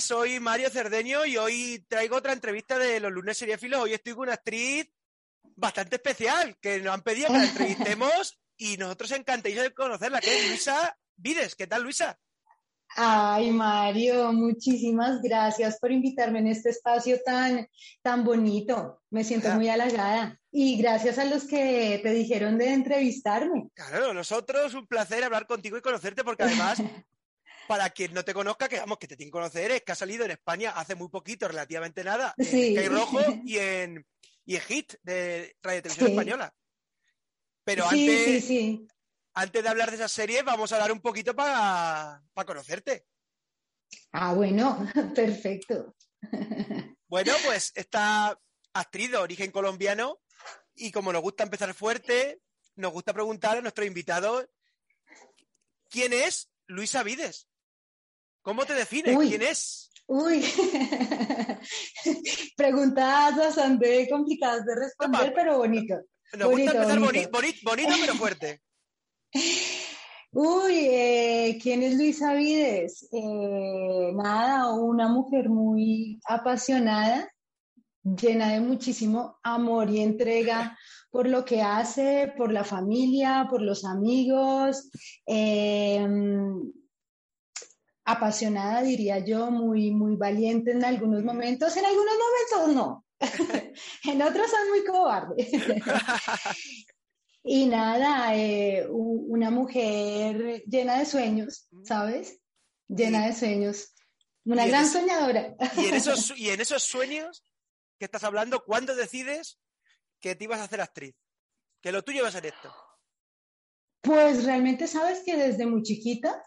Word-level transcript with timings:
soy 0.00 0.38
Mario 0.40 0.70
Cerdeño 0.70 1.24
y 1.24 1.36
hoy 1.36 1.84
traigo 1.88 2.16
otra 2.16 2.32
entrevista 2.32 2.78
de 2.78 3.00
los 3.00 3.12
lunes 3.12 3.36
seriéfilos. 3.36 3.80
Hoy 3.80 3.94
estoy 3.94 4.12
con 4.12 4.22
una 4.22 4.34
actriz 4.34 4.88
bastante 5.56 5.96
especial 5.96 6.56
que 6.60 6.80
nos 6.80 6.94
han 6.94 7.02
pedido 7.02 7.28
que 7.28 7.32
la 7.34 7.44
entrevistemos 7.44 8.38
y 8.56 8.76
nosotros 8.76 9.12
encantados 9.12 9.62
de 9.62 9.74
conocerla, 9.74 10.20
que 10.20 10.36
es 10.36 10.48
Luisa 10.48 10.96
Vides. 11.16 11.54
¿Qué 11.54 11.66
tal, 11.66 11.82
Luisa? 11.82 12.18
Ay, 12.96 13.50
Mario, 13.50 14.32
muchísimas 14.32 15.20
gracias 15.20 15.78
por 15.78 15.92
invitarme 15.92 16.38
en 16.40 16.48
este 16.48 16.70
espacio 16.70 17.18
tan, 17.24 17.68
tan 18.02 18.24
bonito. 18.24 19.02
Me 19.10 19.24
siento 19.24 19.50
muy 19.50 19.68
halagada. 19.68 20.40
Y 20.50 20.80
gracias 20.80 21.18
a 21.18 21.24
los 21.24 21.44
que 21.44 22.00
te 22.02 22.10
dijeron 22.10 22.56
de 22.56 22.72
entrevistarme. 22.72 23.68
Claro, 23.74 24.14
nosotros 24.14 24.74
un 24.74 24.86
placer 24.86 25.22
hablar 25.22 25.46
contigo 25.46 25.76
y 25.76 25.82
conocerte 25.82 26.24
porque 26.24 26.44
además, 26.44 26.78
para 27.68 27.90
quien 27.90 28.14
no 28.14 28.24
te 28.24 28.32
conozca, 28.32 28.66
que 28.66 28.80
vamos, 28.80 28.98
que 28.98 29.06
te 29.06 29.14
tiene 29.14 29.28
que 29.28 29.34
conocer, 29.34 29.70
es 29.70 29.82
que 29.82 29.92
ha 29.92 29.94
salido 29.94 30.24
en 30.24 30.30
España 30.30 30.70
hace 30.70 30.94
muy 30.94 31.08
poquito, 31.08 31.46
relativamente 31.46 32.02
nada, 32.02 32.34
en 32.38 32.46
Sky 32.46 32.88
Rojo 32.88 33.20
y 33.44 33.58
en, 33.58 34.06
y 34.46 34.56
en 34.56 34.62
Hit 34.62 34.94
de 35.02 35.54
Radio 35.62 35.82
Televisión 35.82 36.10
Española. 36.10 36.54
Pero 37.64 37.86
antes, 37.86 38.50
antes 39.34 39.62
de 39.62 39.68
hablar 39.68 39.90
de 39.90 39.96
esa 39.96 40.08
serie, 40.08 40.42
vamos 40.42 40.72
a 40.72 40.76
hablar 40.76 40.92
un 40.92 41.02
poquito 41.02 41.36
para 41.36 42.22
conocerte. 42.46 43.04
Ah, 44.12 44.32
bueno, 44.32 44.88
perfecto. 45.14 45.94
Bueno, 47.10 47.32
pues 47.46 47.72
esta 47.74 48.38
actriz 48.74 49.10
de 49.10 49.16
origen 49.16 49.50
colombiano 49.50 50.20
y 50.74 50.92
como 50.92 51.10
nos 51.10 51.22
gusta 51.22 51.42
empezar 51.42 51.72
fuerte, 51.72 52.42
nos 52.76 52.92
gusta 52.92 53.14
preguntar 53.14 53.56
a 53.56 53.62
nuestro 53.62 53.86
invitado 53.86 54.46
¿quién 55.88 56.12
es 56.12 56.50
Luisa 56.66 57.02
Vides? 57.02 57.47
¿Cómo 58.48 58.64
te 58.64 58.72
defines? 58.72 59.14
¿Quién 59.28 59.42
es? 59.42 59.90
Uy, 60.06 60.42
preguntas 62.56 63.36
bastante 63.36 64.08
complicadas 64.08 64.64
de 64.64 64.74
responder, 64.74 65.34
pero 65.34 65.58
bonito. 65.58 65.96
Nos 66.32 66.50
gusta 66.52 66.70
empezar 66.70 66.98
bonito, 66.98 67.94
pero 68.00 68.14
fuerte. 68.14 68.62
Uy, 70.32 70.88
eh, 70.90 71.58
¿quién 71.60 71.82
es 71.82 71.98
Luisa 71.98 72.32
Vides? 72.32 73.06
Eh, 73.12 74.12
nada, 74.14 74.72
una 74.72 75.08
mujer 75.08 75.50
muy 75.50 76.18
apasionada, 76.24 77.30
llena 78.02 78.54
de 78.54 78.60
muchísimo 78.60 79.38
amor 79.42 79.90
y 79.90 80.00
entrega 80.00 80.74
por 81.10 81.28
lo 81.28 81.44
que 81.44 81.60
hace, 81.60 82.32
por 82.34 82.50
la 82.50 82.64
familia, 82.64 83.46
por 83.50 83.60
los 83.60 83.84
amigos. 83.84 84.88
Em, 85.26 86.72
apasionada, 88.08 88.80
diría 88.82 89.18
yo, 89.18 89.50
muy, 89.50 89.90
muy 89.90 90.16
valiente 90.16 90.70
en 90.70 90.82
algunos 90.82 91.22
momentos, 91.22 91.76
en 91.76 91.84
algunos 91.84 92.14
momentos 92.14 92.74
no, 92.74 93.04
en 94.04 94.22
otros 94.22 94.50
son 94.50 94.68
muy 94.70 94.82
cobardes. 94.82 95.50
y 97.44 97.66
nada, 97.66 98.34
eh, 98.34 98.86
una 98.88 99.50
mujer 99.50 100.64
llena 100.66 100.98
de 100.98 101.04
sueños, 101.04 101.68
¿sabes? 101.84 102.40
Llena 102.88 103.26
de 103.26 103.34
sueños. 103.34 103.92
Una 104.46 104.66
gran 104.66 104.88
soñadora. 104.88 105.54
Y 105.76 105.86
en, 105.86 105.94
esos, 105.94 106.32
y 106.38 106.48
en 106.48 106.62
esos 106.62 106.82
sueños 106.82 107.44
que 107.98 108.06
estás 108.06 108.24
hablando, 108.24 108.64
¿cuándo 108.64 108.96
decides 108.96 109.58
que 110.18 110.34
te 110.34 110.44
ibas 110.44 110.60
a 110.60 110.64
hacer 110.64 110.80
actriz? 110.80 111.14
Que 111.82 111.92
lo 111.92 112.02
tuyo 112.02 112.22
va 112.22 112.30
a 112.30 112.32
ser 112.32 112.46
esto. 112.46 112.74
Pues 114.00 114.44
realmente 114.44 114.86
sabes 114.86 115.22
que 115.26 115.36
desde 115.36 115.66
muy 115.66 115.82
chiquita 115.82 116.42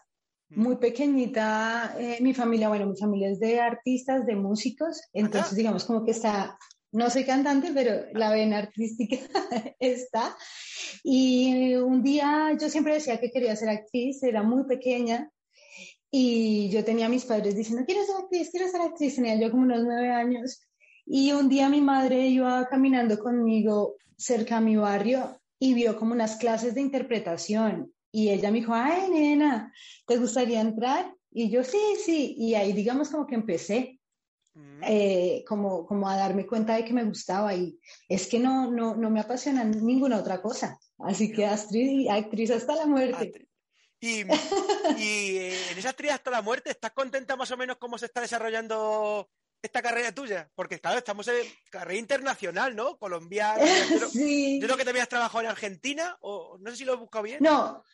muy 0.54 0.76
pequeñita, 0.76 1.94
eh, 1.98 2.18
mi 2.20 2.34
familia, 2.34 2.68
bueno, 2.68 2.86
mi 2.86 2.96
familia 2.96 3.30
es 3.30 3.40
de 3.40 3.60
artistas, 3.60 4.26
de 4.26 4.36
músicos, 4.36 5.00
entonces 5.12 5.54
digamos 5.56 5.84
como 5.84 6.04
que 6.04 6.10
está, 6.10 6.58
no 6.92 7.08
soy 7.10 7.24
cantante, 7.24 7.70
pero 7.74 8.06
la 8.12 8.30
vena 8.30 8.58
artística 8.58 9.16
está. 9.80 10.36
Y 11.02 11.74
un 11.76 12.02
día 12.02 12.56
yo 12.60 12.68
siempre 12.68 12.94
decía 12.94 13.18
que 13.18 13.30
quería 13.30 13.56
ser 13.56 13.70
actriz, 13.70 14.22
era 14.22 14.42
muy 14.42 14.64
pequeña 14.64 15.30
y 16.10 16.68
yo 16.68 16.84
tenía 16.84 17.06
a 17.06 17.08
mis 17.08 17.24
padres 17.24 17.56
diciendo, 17.56 17.84
quiero 17.86 18.04
ser 18.04 18.16
actriz, 18.16 18.50
quiero 18.50 18.68
ser 18.68 18.82
actriz, 18.82 19.16
tenía 19.16 19.40
yo 19.40 19.50
como 19.50 19.62
unos 19.62 19.82
nueve 19.82 20.10
años. 20.10 20.68
Y 21.06 21.32
un 21.32 21.48
día 21.48 21.68
mi 21.68 21.80
madre 21.80 22.28
iba 22.28 22.68
caminando 22.68 23.18
conmigo 23.18 23.96
cerca 24.16 24.58
a 24.58 24.60
mi 24.60 24.76
barrio 24.76 25.40
y 25.58 25.74
vio 25.74 25.96
como 25.96 26.12
unas 26.12 26.36
clases 26.36 26.74
de 26.74 26.82
interpretación 26.82 27.92
y 28.12 28.28
ella 28.28 28.50
me 28.50 28.60
dijo, 28.60 28.74
ay, 28.74 29.10
nena, 29.10 29.72
¿te 30.06 30.18
gustaría 30.18 30.60
entrar? 30.60 31.12
Y 31.30 31.50
yo, 31.50 31.64
sí, 31.64 31.80
sí. 32.04 32.34
Y 32.36 32.54
ahí, 32.54 32.74
digamos, 32.74 33.08
como 33.08 33.26
que 33.26 33.34
empecé, 33.34 33.98
mm. 34.54 34.82
eh, 34.84 35.44
como, 35.48 35.86
como 35.86 36.08
a 36.08 36.16
darme 36.16 36.46
cuenta 36.46 36.76
de 36.76 36.84
que 36.84 36.92
me 36.92 37.04
gustaba. 37.04 37.54
Y 37.54 37.78
es 38.08 38.26
que 38.26 38.38
no, 38.38 38.70
no, 38.70 38.94
no 38.94 39.10
me 39.10 39.20
apasiona 39.20 39.64
ninguna 39.64 40.18
otra 40.18 40.42
cosa. 40.42 40.78
Así 40.98 41.32
que 41.32 41.46
actriz, 41.46 42.08
actriz 42.10 42.50
hasta 42.50 42.76
la 42.76 42.86
muerte. 42.86 43.48
Y, 43.98 44.24
y 44.98 45.36
en 45.38 45.78
esa 45.78 45.90
actriz 45.90 46.10
hasta 46.10 46.30
la 46.30 46.42
muerte, 46.42 46.70
¿estás 46.70 46.92
contenta 46.92 47.36
más 47.36 47.50
o 47.50 47.56
menos 47.56 47.76
cómo 47.78 47.96
se 47.96 48.06
está 48.06 48.20
desarrollando 48.20 49.30
esta 49.62 49.80
carrera 49.80 50.12
tuya? 50.12 50.50
Porque 50.54 50.80
claro, 50.80 50.98
estamos 50.98 51.28
en 51.28 51.46
carrera 51.70 52.00
internacional, 52.00 52.74
¿no? 52.74 52.98
Colombiana. 52.98 53.62
sí. 54.12 54.58
Yo 54.60 54.66
creo 54.66 54.76
que 54.76 54.84
también 54.84 55.04
has 55.04 55.08
trabajado 55.08 55.44
en 55.44 55.50
Argentina, 55.50 56.18
o 56.20 56.58
no 56.60 56.70
sé 56.72 56.78
si 56.78 56.84
lo 56.84 56.94
he 56.94 56.96
buscado 56.96 57.22
bien. 57.22 57.38
No, 57.40 57.84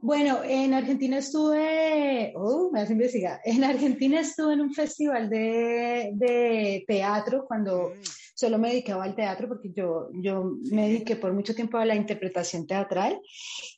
bueno, 0.00 0.42
en 0.42 0.74
Argentina 0.74 1.18
estuve, 1.18 2.32
oh, 2.36 2.70
me 2.72 2.80
hace 2.80 2.92
investigar, 2.92 3.40
en 3.44 3.62
Argentina 3.62 4.20
estuve 4.20 4.54
en 4.54 4.60
un 4.60 4.74
festival 4.74 5.30
de, 5.30 6.84
teatro 6.86 7.44
cuando 7.46 7.90
mm. 7.90 8.02
solo 8.34 8.58
me 8.58 8.70
dedicaba 8.70 9.04
al 9.04 9.14
teatro 9.14 9.46
porque 9.48 9.70
yo, 9.72 10.08
yo 10.14 10.56
me 10.72 10.88
dediqué 10.88 11.16
por 11.16 11.32
mucho 11.32 11.54
tiempo 11.54 11.78
a 11.78 11.84
la 11.84 11.94
interpretación 11.94 12.66
teatral. 12.66 13.20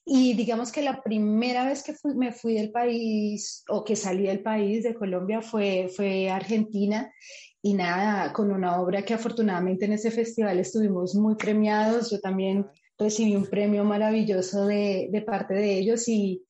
Y 0.07 0.35
digamos 0.35 0.73
que 0.73 0.83
la 0.83 1.03
primera 1.03 1.67
vez 1.67 1.83
que 1.83 1.95
me 2.15 2.33
fui 2.33 2.55
del 2.55 2.71
país 2.71 3.63
o 3.69 3.85
que 3.85 3.97
salí 3.97 4.27
del 4.27 4.43
país 4.43 4.85
de 4.85 4.95
Colombia 4.95 5.43
fue, 5.43 5.91
fue 5.95 6.31
Argentina. 6.31 7.13
Y 7.61 7.73
nada, 7.73 8.33
con 8.33 8.53
una 8.53 8.81
obra 8.81 9.03
que 9.03 9.15
afortunadamente 9.15 9.87
en 9.87 9.95
ese 9.95 10.11
festival 10.11 10.59
estuvimos 10.59 11.15
muy 11.15 11.35
premiados, 11.35 12.11
yo 12.11 12.21
también 12.21 12.67
recibí 12.99 13.35
un 13.35 13.47
premio 13.47 13.85
maravilloso 13.85 14.67
de, 14.67 15.09
de 15.11 15.23
parte 15.23 15.55
de 15.55 15.79
ellos 15.79 16.09
y, 16.09 16.45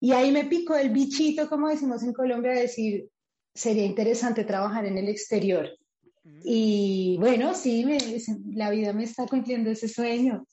y 0.00 0.12
ahí 0.12 0.30
me 0.30 0.44
picó 0.44 0.76
el 0.76 0.90
bichito, 0.90 1.48
como 1.48 1.68
decimos 1.68 2.02
en 2.02 2.12
Colombia, 2.12 2.52
de 2.52 2.62
decir, 2.62 3.08
sería 3.54 3.84
interesante 3.84 4.44
trabajar 4.44 4.84
en 4.84 4.98
el 4.98 5.08
exterior. 5.08 5.68
Mm. 6.24 6.40
Y 6.44 7.16
bueno, 7.18 7.54
sí, 7.54 7.84
me, 7.84 7.98
la 8.54 8.70
vida 8.70 8.92
me 8.92 9.04
está 9.04 9.26
cumpliendo 9.26 9.70
ese 9.70 9.88
sueño. 9.88 10.46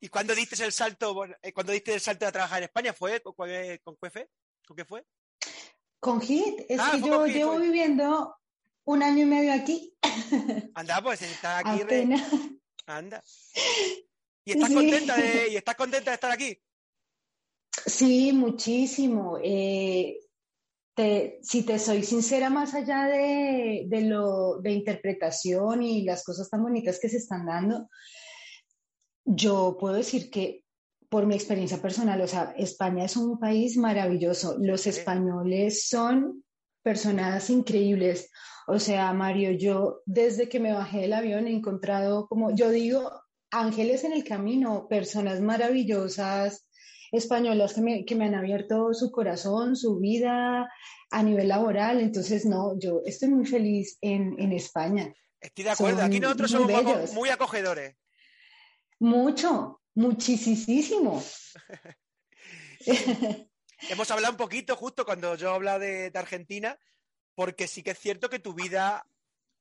¿Y 0.00 0.08
cuando 0.08 0.34
diste 0.34 0.62
el 0.64 0.72
salto, 0.72 1.24
eh, 1.42 1.52
cuando 1.52 1.72
diste 1.72 1.94
el 1.94 2.00
salto 2.00 2.26
a 2.26 2.32
trabajar 2.32 2.58
en 2.58 2.64
España, 2.64 2.92
fue 2.92 3.20
con, 3.20 3.34
con, 3.34 3.46
con 3.82 3.96
qué 4.76 4.84
fue? 4.84 5.04
Con 6.00 6.20
HIT, 6.20 6.66
es 6.68 6.80
ah, 6.80 6.92
que 6.92 7.00
yo 7.00 7.26
llevo 7.26 7.58
viviendo 7.58 8.36
un 8.84 9.02
año 9.02 9.24
y 9.24 9.26
medio 9.26 9.52
aquí. 9.52 9.96
Anda, 10.74 11.02
pues 11.02 11.22
está 11.22 11.58
aquí. 11.58 11.82
Anda. 12.86 13.22
¿Y 14.48 14.52
estás, 14.52 14.72
contenta 14.72 15.14
de, 15.14 15.48
¿Y 15.50 15.56
estás 15.56 15.74
contenta 15.74 16.10
de 16.10 16.14
estar 16.14 16.30
aquí? 16.30 16.58
Sí, 17.84 18.32
muchísimo. 18.32 19.38
Eh, 19.42 20.20
si 21.42 21.64
te 21.64 21.78
soy 21.78 22.02
sincera, 22.02 22.48
más 22.48 22.72
allá 22.72 23.04
de, 23.04 23.84
de, 23.88 24.00
lo 24.00 24.58
de 24.62 24.72
interpretación 24.72 25.82
y 25.82 26.02
las 26.02 26.24
cosas 26.24 26.48
tan 26.48 26.62
bonitas 26.62 26.98
que 26.98 27.10
se 27.10 27.18
están 27.18 27.44
dando, 27.44 27.90
yo 29.26 29.76
puedo 29.78 29.96
decir 29.96 30.30
que 30.30 30.64
por 31.10 31.26
mi 31.26 31.34
experiencia 31.34 31.82
personal, 31.82 32.18
o 32.22 32.26
sea, 32.26 32.54
España 32.56 33.04
es 33.04 33.18
un 33.18 33.38
país 33.38 33.76
maravilloso. 33.76 34.56
Los 34.58 34.86
españoles 34.86 35.86
son 35.88 36.42
personas 36.82 37.50
increíbles. 37.50 38.30
O 38.66 38.78
sea, 38.78 39.12
Mario, 39.12 39.50
yo 39.50 40.00
desde 40.06 40.48
que 40.48 40.58
me 40.58 40.72
bajé 40.72 41.00
del 41.00 41.12
avión 41.12 41.46
he 41.46 41.52
encontrado, 41.52 42.26
como 42.28 42.54
yo 42.54 42.70
digo, 42.70 43.10
ángeles 43.50 44.04
en 44.04 44.12
el 44.12 44.24
camino, 44.24 44.86
personas 44.88 45.40
maravillosas, 45.40 46.66
españolas 47.12 47.74
que 47.74 47.80
me, 47.80 48.04
que 48.04 48.14
me 48.14 48.26
han 48.26 48.34
abierto 48.34 48.92
su 48.92 49.10
corazón, 49.10 49.76
su 49.76 49.98
vida 49.98 50.70
a 51.10 51.22
nivel 51.22 51.48
laboral. 51.48 52.00
Entonces, 52.00 52.44
no, 52.44 52.78
yo 52.78 53.02
estoy 53.04 53.28
muy 53.28 53.46
feliz 53.46 53.98
en, 54.00 54.38
en 54.38 54.52
España. 54.52 55.12
Estoy 55.40 55.64
de 55.64 55.70
acuerdo, 55.70 56.02
aquí 56.02 56.20
nosotros 56.20 56.50
somos 56.50 57.12
muy 57.12 57.28
acogedores. 57.28 57.96
Mucho, 58.98 59.80
muchísimo. 59.94 61.22
Hemos 63.88 64.10
hablado 64.10 64.32
un 64.32 64.38
poquito 64.38 64.74
justo 64.74 65.04
cuando 65.04 65.36
yo 65.36 65.52
hablo 65.52 65.78
de, 65.78 66.10
de 66.10 66.18
Argentina, 66.18 66.76
porque 67.36 67.68
sí 67.68 67.84
que 67.84 67.92
es 67.92 67.98
cierto 67.98 68.28
que 68.28 68.40
tu 68.40 68.54
vida 68.54 69.06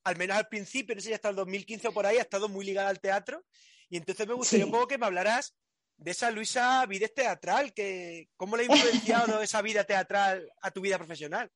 al 0.08 0.16
menos 0.16 0.38
al 0.38 0.48
principio, 0.48 0.96
no 0.96 1.02
sé 1.02 1.10
si 1.10 1.14
hasta 1.14 1.30
el 1.30 1.36
2015 1.36 1.90
o 1.90 1.92
por 1.92 2.06
ahí, 2.06 2.18
ha 2.18 2.22
estado 2.22 2.48
muy 2.48 2.66
ligada 2.66 2.88
al 2.88 3.02
teatro 3.02 3.44
y 3.90 3.98
entonces 3.98 4.28
me 4.28 4.34
gustaría 4.34 4.66
un 4.66 4.72
poco 4.72 4.88
que 4.88 4.98
me 4.98 5.06
hablaras 5.06 5.56
de 5.98 6.12
esa 6.12 6.32
Luisa 6.32 6.86
vida 6.86 7.08
teatral, 7.08 7.74
que, 7.74 8.30
¿cómo 8.38 8.56
le 8.56 8.64
ha 8.64 8.76
influenciado 8.76 9.42
esa 9.42 9.62
vida 9.62 9.84
teatral 9.84 10.52
a 10.62 10.72
tu 10.72 10.82
vida 10.82 10.98
profesional? 10.98 11.50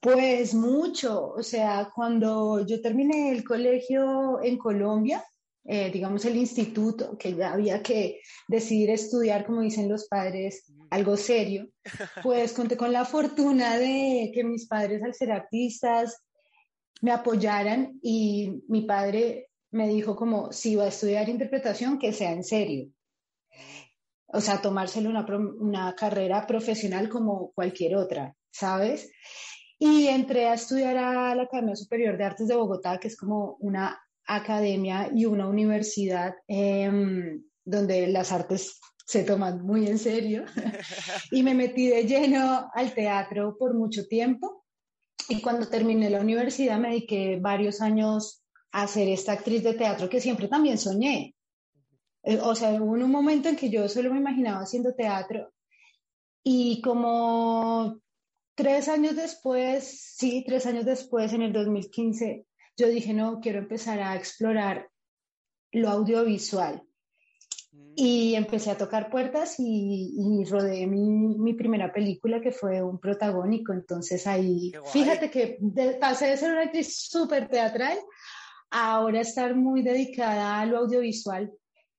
Pues 0.00 0.54
mucho, 0.54 1.32
o 1.32 1.42
sea, 1.42 1.90
cuando 1.94 2.64
yo 2.64 2.80
terminé 2.80 3.32
el 3.32 3.42
colegio 3.42 4.40
en 4.42 4.56
Colombia, 4.56 5.24
eh, 5.64 5.90
digamos 5.90 6.24
el 6.24 6.36
instituto, 6.36 7.18
que 7.18 7.34
ya 7.34 7.52
había 7.52 7.82
que 7.82 8.20
decidir 8.46 8.90
estudiar, 8.90 9.44
como 9.44 9.62
dicen 9.62 9.88
los 9.88 10.06
padres, 10.06 10.72
algo 10.90 11.16
serio, 11.16 11.68
pues 12.22 12.52
conté 12.52 12.76
con 12.76 12.92
la 12.92 13.04
fortuna 13.04 13.76
de 13.76 14.30
que 14.32 14.44
mis 14.44 14.66
padres, 14.66 15.02
al 15.02 15.14
ser 15.14 15.32
artistas, 15.32 16.22
me 17.00 17.10
apoyaran 17.10 17.98
y 18.02 18.62
mi 18.68 18.82
padre 18.82 19.50
me 19.70 19.88
dijo 19.88 20.16
como, 20.16 20.52
si 20.52 20.72
iba 20.72 20.84
a 20.84 20.88
estudiar 20.88 21.28
interpretación, 21.28 21.98
que 21.98 22.12
sea 22.12 22.32
en 22.32 22.44
serio. 22.44 22.90
O 24.26 24.40
sea, 24.40 24.60
tomárselo 24.60 25.10
una, 25.10 25.26
una 25.60 25.94
carrera 25.94 26.46
profesional 26.46 27.08
como 27.08 27.52
cualquier 27.52 27.96
otra, 27.96 28.34
¿sabes? 28.50 29.10
Y 29.78 30.08
entré 30.08 30.46
a 30.46 30.54
estudiar 30.54 30.96
a 30.96 31.34
la 31.34 31.42
Academia 31.44 31.76
Superior 31.76 32.18
de 32.18 32.24
Artes 32.24 32.48
de 32.48 32.56
Bogotá, 32.56 32.98
que 32.98 33.08
es 33.08 33.16
como 33.16 33.56
una 33.60 33.98
academia 34.26 35.10
y 35.14 35.24
una 35.24 35.48
universidad 35.48 36.34
em, 36.46 37.42
donde 37.64 38.08
las 38.08 38.32
artes 38.32 38.78
se 39.06 39.24
toman 39.24 39.64
muy 39.64 39.86
en 39.86 39.98
serio. 39.98 40.44
y 41.30 41.42
me 41.42 41.54
metí 41.54 41.88
de 41.88 42.04
lleno 42.04 42.70
al 42.74 42.92
teatro 42.92 43.56
por 43.58 43.74
mucho 43.74 44.06
tiempo. 44.06 44.64
Y 45.30 45.40
cuando 45.40 45.68
terminé 45.68 46.10
la 46.10 46.20
universidad 46.20 46.78
me 46.78 46.88
dediqué 46.88 47.38
varios 47.40 47.80
años 47.80 48.42
a 48.72 48.86
ser 48.86 49.08
esta 49.08 49.32
actriz 49.32 49.62
de 49.62 49.74
teatro 49.74 50.08
que 50.08 50.20
siempre 50.20 50.48
también 50.48 50.78
soñé. 50.78 51.34
Eh, 52.22 52.38
o 52.42 52.54
sea, 52.54 52.72
hubo 52.82 52.92
un 52.92 53.10
momento 53.10 53.48
en 53.48 53.56
que 53.56 53.70
yo 53.70 53.88
solo 53.88 54.12
me 54.12 54.18
imaginaba 54.18 54.60
haciendo 54.60 54.94
teatro 54.94 55.52
y 56.42 56.80
como 56.82 58.00
tres 58.54 58.88
años 58.88 59.16
después, 59.16 60.14
sí, 60.16 60.44
tres 60.46 60.66
años 60.66 60.84
después, 60.84 61.32
en 61.32 61.42
el 61.42 61.52
2015, 61.52 62.46
yo 62.76 62.88
dije, 62.88 63.12
no, 63.12 63.40
quiero 63.40 63.58
empezar 63.58 64.00
a 64.00 64.16
explorar 64.16 64.88
lo 65.72 65.90
audiovisual. 65.90 66.82
Mm. 67.72 67.92
Y 67.96 68.34
empecé 68.34 68.70
a 68.70 68.78
tocar 68.78 69.10
puertas 69.10 69.56
y, 69.58 70.14
y 70.16 70.44
rodeé 70.44 70.86
mi, 70.86 71.54
primera 71.54 71.92
película 71.92 72.40
que 72.40 72.50
fue 72.52 72.82
un 72.82 72.98
protagónico. 72.98 73.72
Entonces 73.72 74.26
ahí, 74.26 74.72
fíjate 74.92 75.30
que 75.30 75.58
pasé 76.00 76.26
de 76.26 76.36
ser 76.36 76.52
una 76.52 76.62
actriz 76.62 76.96
súper 76.96 77.48
teatral 77.48 77.98
ahora 78.70 79.20
estar 79.20 79.54
muy 79.54 79.82
dedicada 79.82 80.60
a 80.60 80.66
lo 80.66 80.78
audiovisual. 80.78 81.52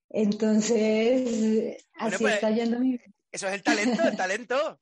Entonces, 0.10 1.78
así 1.98 2.24
pues, 2.24 2.34
está 2.36 2.50
yendo 2.52 2.80
mi 2.80 3.00
eso 3.32 3.48
es 3.48 3.54
el 3.54 3.64
talento, 3.64 4.04
el 4.08 4.18
talento. 4.18 4.80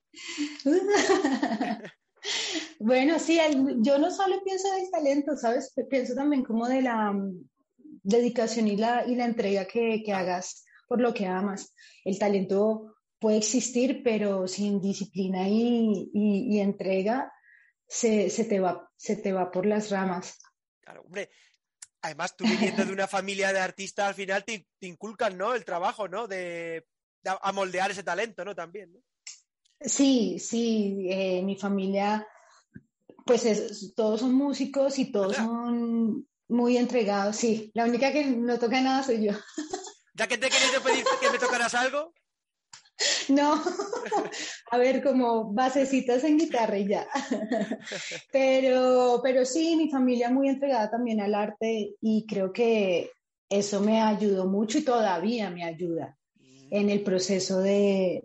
bueno, 2.79 3.19
sí, 3.19 3.39
yo 3.79 3.97
no 3.97 4.09
solo 4.09 4.41
pienso 4.43 4.71
del 4.71 4.89
talento, 4.89 5.35
¿sabes? 5.35 5.73
Pienso 5.89 6.15
también 6.15 6.43
como 6.43 6.67
de 6.67 6.81
la 6.81 7.11
mm, 7.11 7.45
dedicación 8.03 8.67
y 8.69 8.77
la, 8.77 9.05
y 9.05 9.15
la 9.15 9.25
entrega 9.25 9.65
que, 9.65 10.01
hagas 10.13 10.65
por 10.87 11.01
lo 11.01 11.13
que 11.13 11.25
amas. 11.25 11.73
El 12.05 12.17
talento 12.17 12.95
puede 13.19 13.37
existir, 13.37 14.01
pero 14.01 14.47
sin 14.47 14.79
disciplina 14.79 15.47
y, 15.49 16.59
entrega 16.59 17.33
se, 17.85 18.29
te 18.29 18.59
va, 18.61 18.89
se 18.95 19.17
te 19.17 19.33
va 19.33 19.51
por 19.51 19.65
las 19.65 19.91
ramas. 19.91 20.39
Claro, 20.79 21.01
hombre. 21.01 21.29
Además, 22.01 22.35
tú 22.37 22.45
viviendo 22.45 22.85
de 22.85 22.93
una 22.93 23.07
familia 23.07 23.51
de 23.51 23.59
artistas, 23.59 24.07
al 24.07 24.15
final 24.15 24.43
te, 24.45 24.67
te 24.79 24.87
inculcan, 24.87 25.37
¿no? 25.37 25.53
El 25.53 25.65
trabajo, 25.65 26.07
¿no? 26.07 26.27
De 26.27 26.85
a 27.25 27.51
moldear 27.51 27.91
ese 27.91 28.03
talento, 28.03 28.45
¿no? 28.45 28.55
También, 28.55 28.93
¿no? 28.93 28.99
Sí, 29.79 30.39
sí, 30.39 31.07
eh, 31.09 31.41
mi 31.43 31.55
familia, 31.55 32.27
pues 33.25 33.93
todos 33.95 34.21
son 34.21 34.33
músicos 34.33 34.97
y 34.97 35.11
todos 35.11 35.35
son 35.35 36.27
muy 36.47 36.77
entregados, 36.77 37.35
sí. 37.35 37.71
La 37.73 37.85
única 37.85 38.11
que 38.11 38.25
no 38.25 38.57
toca 38.57 38.81
nada 38.81 39.03
soy 39.03 39.25
yo. 39.25 39.33
¿Ya 40.15 40.27
que 40.27 40.37
te 40.37 40.49
quería 40.49 40.79
pedir 40.83 41.05
que 41.21 41.29
me 41.29 41.37
tocaras 41.37 41.75
algo? 41.75 42.13
No, 43.29 43.61
a 44.71 44.77
ver, 44.77 45.03
como 45.03 45.53
basecitas 45.53 46.23
en 46.23 46.37
guitarra 46.37 46.77
y 46.77 46.87
ya. 46.87 47.07
Pero, 48.31 49.19
pero 49.23 49.45
sí, 49.45 49.75
mi 49.75 49.89
familia 49.89 50.29
muy 50.29 50.49
entregada 50.49 50.89
también 50.89 51.21
al 51.21 51.35
arte 51.35 51.95
y 52.01 52.25
creo 52.25 52.51
que 52.51 53.11
eso 53.49 53.81
me 53.81 54.01
ayudó 54.01 54.45
mucho 54.47 54.77
y 54.77 54.83
todavía 54.83 55.49
me 55.49 55.63
ayuda 55.63 56.17
en 56.69 56.89
el 56.89 57.03
proceso 57.03 57.59
de, 57.59 58.23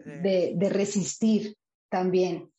resistir 0.70 1.56
también. 1.88 2.50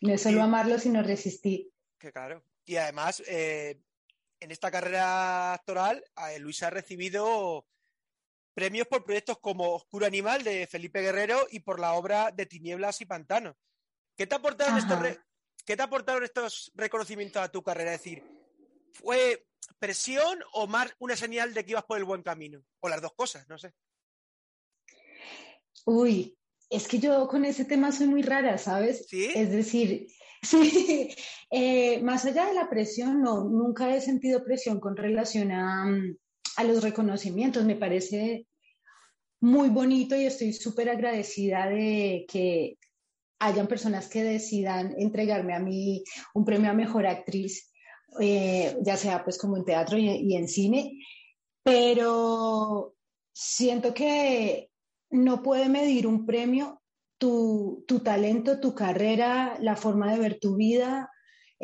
No 0.00 0.12
es 0.14 0.22
solo 0.22 0.42
amarlo, 0.42 0.78
sino 0.78 1.02
resistir. 1.02 1.70
Claro. 1.98 2.42
Y 2.64 2.76
además, 2.76 3.22
eh, 3.26 3.80
en 4.40 4.50
esta 4.50 4.70
carrera 4.70 5.54
actoral, 5.54 6.04
eh, 6.30 6.38
Luisa 6.38 6.68
ha 6.68 6.70
recibido 6.70 7.66
premios 8.54 8.86
por 8.86 9.04
proyectos 9.04 9.38
como 9.40 9.74
Oscuro 9.74 10.06
Animal 10.06 10.44
de 10.44 10.66
Felipe 10.66 11.02
Guerrero 11.02 11.38
y 11.50 11.60
por 11.60 11.80
la 11.80 11.94
obra 11.94 12.30
de 12.30 12.46
Tinieblas 12.46 13.00
y 13.00 13.04
Pantanos. 13.04 13.56
¿Qué 14.16 14.26
te 14.26 14.36
aportaron, 14.36 14.78
estos, 14.78 14.98
¿qué 15.66 15.76
te 15.76 15.82
aportaron 15.82 16.22
estos 16.22 16.70
reconocimientos 16.74 17.42
a 17.42 17.50
tu 17.50 17.62
carrera? 17.62 17.94
Es 17.94 18.00
decir, 18.00 18.22
¿fue 18.92 19.46
presión 19.78 20.38
o 20.52 20.68
más 20.68 20.94
una 21.00 21.16
señal 21.16 21.52
de 21.52 21.64
que 21.64 21.72
ibas 21.72 21.84
por 21.84 21.98
el 21.98 22.04
buen 22.04 22.22
camino? 22.22 22.62
O 22.80 22.88
las 22.88 23.02
dos 23.02 23.12
cosas, 23.14 23.48
no 23.48 23.58
sé. 23.58 23.74
Uy, 25.84 26.38
es 26.70 26.86
que 26.86 26.98
yo 27.00 27.26
con 27.26 27.44
ese 27.44 27.64
tema 27.64 27.90
soy 27.90 28.06
muy 28.06 28.22
rara, 28.22 28.56
¿sabes? 28.56 29.06
¿Sí? 29.08 29.30
Es 29.34 29.50
decir, 29.50 30.06
sí, 30.42 31.14
eh, 31.50 32.00
más 32.02 32.24
allá 32.24 32.46
de 32.46 32.54
la 32.54 32.70
presión, 32.70 33.20
no, 33.20 33.44
nunca 33.44 33.94
he 33.94 34.00
sentido 34.00 34.44
presión 34.44 34.78
con 34.78 34.96
relación 34.96 35.50
a, 35.50 35.86
a 36.56 36.64
los 36.64 36.82
reconocimientos. 36.82 37.64
Me 37.64 37.76
parece 37.76 38.46
muy 39.40 39.68
bonito 39.68 40.16
y 40.16 40.24
estoy 40.24 40.52
súper 40.52 40.88
agradecida 40.88 41.68
de 41.68 42.24
que 42.28 42.78
hayan 43.38 43.66
personas 43.66 44.08
que 44.08 44.22
decidan 44.22 44.94
entregarme 44.98 45.54
a 45.54 45.60
mí 45.60 46.02
un 46.34 46.44
premio 46.44 46.70
a 46.70 46.74
mejor 46.74 47.06
actriz, 47.06 47.70
eh, 48.20 48.76
ya 48.82 48.96
sea 48.96 49.22
pues 49.24 49.38
como 49.38 49.56
en 49.56 49.64
teatro 49.64 49.98
y 49.98 50.34
en 50.34 50.48
cine, 50.48 50.98
pero 51.62 52.94
siento 53.32 53.92
que 53.92 54.70
no 55.10 55.42
puede 55.42 55.68
medir 55.68 56.06
un 56.06 56.24
premio 56.24 56.80
tu, 57.18 58.00
talento, 58.04 58.60
tu 58.60 58.74
carrera, 58.74 59.56
la 59.60 59.76
forma 59.76 60.12
de 60.12 60.18
ver 60.18 60.38
tu 60.40 60.56
vida. 60.56 61.10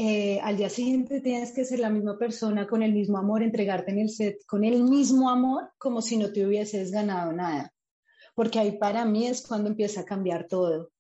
Eh, 0.03 0.41
al 0.43 0.57
día 0.57 0.71
siguiente 0.71 1.21
tienes 1.21 1.53
que 1.53 1.67
ser 1.67 1.79
la 1.81 1.91
misma 1.91 2.17
persona 2.17 2.67
con 2.67 2.83
el 2.83 2.95
mismo 2.95 3.19
amor, 3.19 3.43
entregarte 3.43 3.91
en 3.91 3.99
el 3.99 4.09
set 4.09 4.39
con 4.47 4.65
el 4.65 4.83
mismo 4.83 5.29
amor 5.29 5.73
como 5.77 6.01
si 6.01 6.17
no 6.17 6.33
te 6.33 6.47
hubieses 6.47 6.91
ganado 6.91 7.33
nada. 7.33 7.75
Porque 8.35 8.59
ahí 8.59 8.79
para 8.79 9.05
mí 9.05 9.27
es 9.27 9.47
cuando 9.47 9.69
empieza 9.69 10.01
a 10.01 10.05
cambiar 10.07 10.47
todo. 10.49 10.91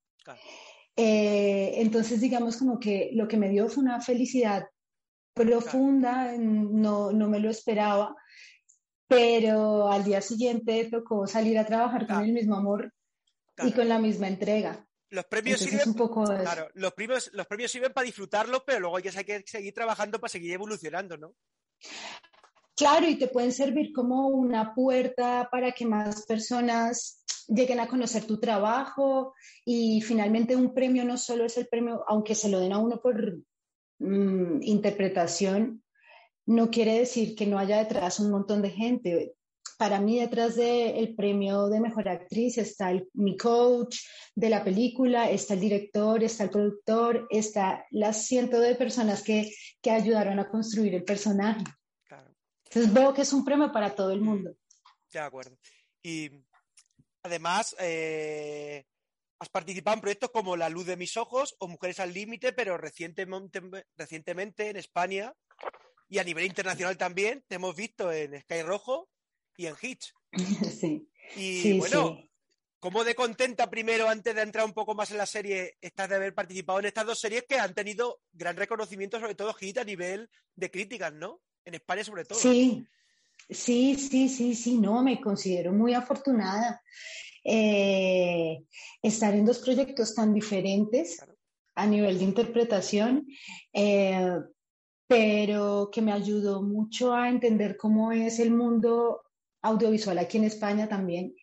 Eh, 0.96 1.72
entonces, 1.76 2.20
digamos 2.20 2.58
como 2.58 2.78
que 2.78 3.10
lo 3.14 3.26
que 3.26 3.38
me 3.38 3.48
dio 3.48 3.70
fue 3.70 3.84
una 3.84 4.02
felicidad 4.02 4.66
profunda, 5.32 6.34
no, 6.36 7.10
no 7.10 7.28
me 7.28 7.40
lo 7.40 7.48
esperaba 7.48 8.14
pero 9.10 9.90
al 9.90 10.04
día 10.04 10.20
siguiente 10.20 10.88
tocó 10.88 11.26
salir 11.26 11.58
a 11.58 11.66
trabajar 11.66 12.06
con 12.06 12.22
el 12.22 12.32
mismo 12.32 12.54
amor 12.54 12.94
y 13.58 13.72
con 13.72 13.88
la 13.88 13.98
misma 13.98 14.28
entrega. 14.28 14.86
Los 15.10 15.24
premios 15.26 15.60
sirven, 15.60 15.92
claro, 15.92 16.68
los 16.74 16.92
premios, 16.92 17.30
los 17.32 17.46
premios 17.46 17.70
sirven 17.70 17.92
para 17.92 18.04
disfrutarlos, 18.04 18.62
pero 18.64 18.80
luego 18.80 18.96
hay 18.96 19.02
que 19.02 19.42
seguir 19.44 19.74
trabajando 19.74 20.20
para 20.20 20.30
seguir 20.30 20.52
evolucionando, 20.52 21.16
¿no? 21.16 21.34
Claro, 22.76 23.06
y 23.08 23.16
te 23.16 23.28
pueden 23.28 23.52
servir 23.52 23.92
como 23.92 24.28
una 24.28 24.74
puerta 24.74 25.48
para 25.50 25.72
que 25.72 25.84
más 25.84 26.24
personas 26.26 27.24
lleguen 27.46 27.80
a 27.80 27.88
conocer 27.88 28.24
tu 28.24 28.38
trabajo 28.38 29.34
y 29.64 30.00
finalmente 30.00 30.56
un 30.56 30.72
premio 30.72 31.04
no 31.04 31.18
solo 31.18 31.44
es 31.44 31.58
el 31.58 31.66
premio, 31.66 32.04
aunque 32.06 32.34
se 32.34 32.48
lo 32.48 32.60
den 32.60 32.72
a 32.72 32.78
uno 32.78 33.00
por 33.02 33.36
mm, 33.98 34.62
interpretación, 34.62 35.82
no 36.46 36.70
quiere 36.70 36.98
decir 36.98 37.34
que 37.34 37.46
no 37.46 37.58
haya 37.58 37.78
detrás 37.78 38.20
un 38.20 38.30
montón 38.30 38.62
de 38.62 38.70
gente. 38.70 39.34
Para 39.80 39.98
mí 39.98 40.20
detrás 40.20 40.56
del 40.56 41.14
premio 41.16 41.68
de 41.68 41.80
mejor 41.80 42.06
actriz 42.06 42.58
está 42.58 42.92
mi 43.14 43.34
coach 43.38 43.96
de 44.34 44.50
la 44.50 44.62
película, 44.62 45.30
está 45.30 45.54
el 45.54 45.60
director, 45.60 46.22
está 46.22 46.44
el 46.44 46.50
productor, 46.50 47.26
está 47.30 47.86
las 47.90 48.26
cientos 48.26 48.60
de 48.60 48.74
personas 48.74 49.22
que, 49.22 49.50
ayudaron 49.90 50.38
a 50.38 50.50
construir 50.50 50.94
el 50.94 51.02
personaje. 51.02 51.64
Entonces 52.64 52.92
veo 52.92 53.14
que 53.14 53.22
es 53.22 53.32
un 53.32 53.42
premio 53.42 53.72
para 53.72 53.94
todo 53.94 54.10
el 54.10 54.20
mundo. 54.20 54.54
De 55.10 55.18
acuerdo. 55.18 55.56
Y 56.02 56.28
además, 57.22 57.74
eh, 57.78 58.84
has 59.38 59.48
participado 59.48 59.94
en 59.94 60.02
proyectos 60.02 60.30
como 60.30 60.58
La 60.58 60.68
luz 60.68 60.84
de 60.84 60.98
mis 60.98 61.16
ojos 61.16 61.56
o 61.58 61.68
Mujeres 61.68 62.00
al 62.00 62.12
límite, 62.12 62.52
pero 62.52 62.76
recientemente, 62.76 63.62
recientemente 63.96 64.68
en 64.68 64.76
España 64.76 65.32
y 66.06 66.18
a 66.18 66.24
nivel 66.24 66.44
internacional 66.44 66.98
también 66.98 67.42
te 67.48 67.54
hemos 67.54 67.74
visto 67.74 68.12
en 68.12 68.38
Sky 68.42 68.60
Rojo 68.60 69.08
y 69.60 69.66
en 69.66 69.74
Hitch. 69.80 70.12
Sí. 70.80 71.06
Y 71.36 71.78
bueno, 71.78 72.18
¿Cómo 72.80 73.04
de 73.04 73.14
contenta 73.14 73.68
primero, 73.68 74.08
antes 74.08 74.34
de 74.34 74.40
entrar 74.40 74.64
un 74.64 74.72
poco 74.72 74.94
más 74.94 75.10
en 75.10 75.18
la 75.18 75.26
serie, 75.26 75.76
estás 75.82 76.08
de 76.08 76.16
haber 76.16 76.34
participado 76.34 76.78
en 76.78 76.86
estas 76.86 77.04
dos 77.04 77.20
series 77.20 77.44
que 77.46 77.58
han 77.58 77.74
tenido 77.74 78.22
gran 78.32 78.56
reconocimiento, 78.56 79.20
sobre 79.20 79.34
todo 79.34 79.52
hit 79.52 79.76
a 79.76 79.84
nivel 79.84 80.30
de 80.56 80.70
críticas, 80.70 81.12
¿no? 81.12 81.42
En 81.66 81.74
España 81.74 82.02
sobre 82.02 82.24
todo. 82.24 82.38
Sí, 82.38 82.86
sí, 83.50 83.96
sí, 83.96 84.30
sí, 84.30 84.54
sí, 84.54 84.78
no, 84.78 85.02
me 85.02 85.20
considero 85.20 85.74
muy 85.74 85.92
afortunada. 85.92 86.82
Eh, 87.44 88.64
estar 89.02 89.34
en 89.34 89.44
dos 89.44 89.58
proyectos 89.58 90.14
tan 90.14 90.32
diferentes 90.32 91.22
a 91.74 91.86
nivel 91.86 92.18
de 92.18 92.24
interpretación, 92.24 93.26
eh, 93.74 94.38
pero 95.06 95.90
que 95.92 96.00
me 96.00 96.12
ayudó 96.12 96.62
mucho 96.62 97.12
a 97.12 97.28
entender 97.28 97.76
cómo 97.76 98.10
es 98.10 98.38
el 98.38 98.52
mundo 98.52 99.20
audiovisual 99.62 100.18
aquí 100.18 100.38
en 100.38 100.44
España 100.44 100.88
también. 100.88 101.34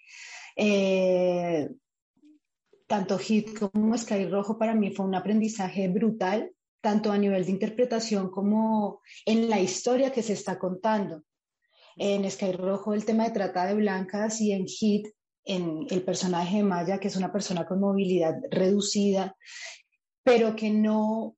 Eh, 0.55 1.69
tanto 2.87 3.17
Hit 3.17 3.57
como 3.59 3.97
Sky 3.97 4.25
Rojo 4.25 4.57
para 4.57 4.73
mí 4.73 4.91
fue 4.91 5.05
un 5.05 5.15
aprendizaje 5.15 5.87
brutal, 5.89 6.51
tanto 6.81 7.11
a 7.11 7.17
nivel 7.17 7.45
de 7.45 7.51
interpretación 7.51 8.29
como 8.29 9.01
en 9.25 9.49
la 9.49 9.59
historia 9.59 10.11
que 10.11 10.23
se 10.23 10.33
está 10.33 10.57
contando. 10.57 11.23
En 11.97 12.29
Sky 12.29 12.53
Rojo 12.53 12.93
el 12.93 13.05
tema 13.05 13.25
de 13.25 13.31
trata 13.31 13.65
de 13.65 13.73
blancas 13.73 14.39
y 14.41 14.51
en 14.51 14.65
Hit 14.65 15.07
en 15.43 15.87
el 15.89 16.03
personaje 16.03 16.57
de 16.57 16.63
Maya, 16.63 16.99
que 16.99 17.07
es 17.07 17.15
una 17.15 17.31
persona 17.31 17.65
con 17.65 17.79
movilidad 17.79 18.35
reducida, 18.51 19.35
pero 20.23 20.55
que 20.55 20.69
no, 20.69 21.37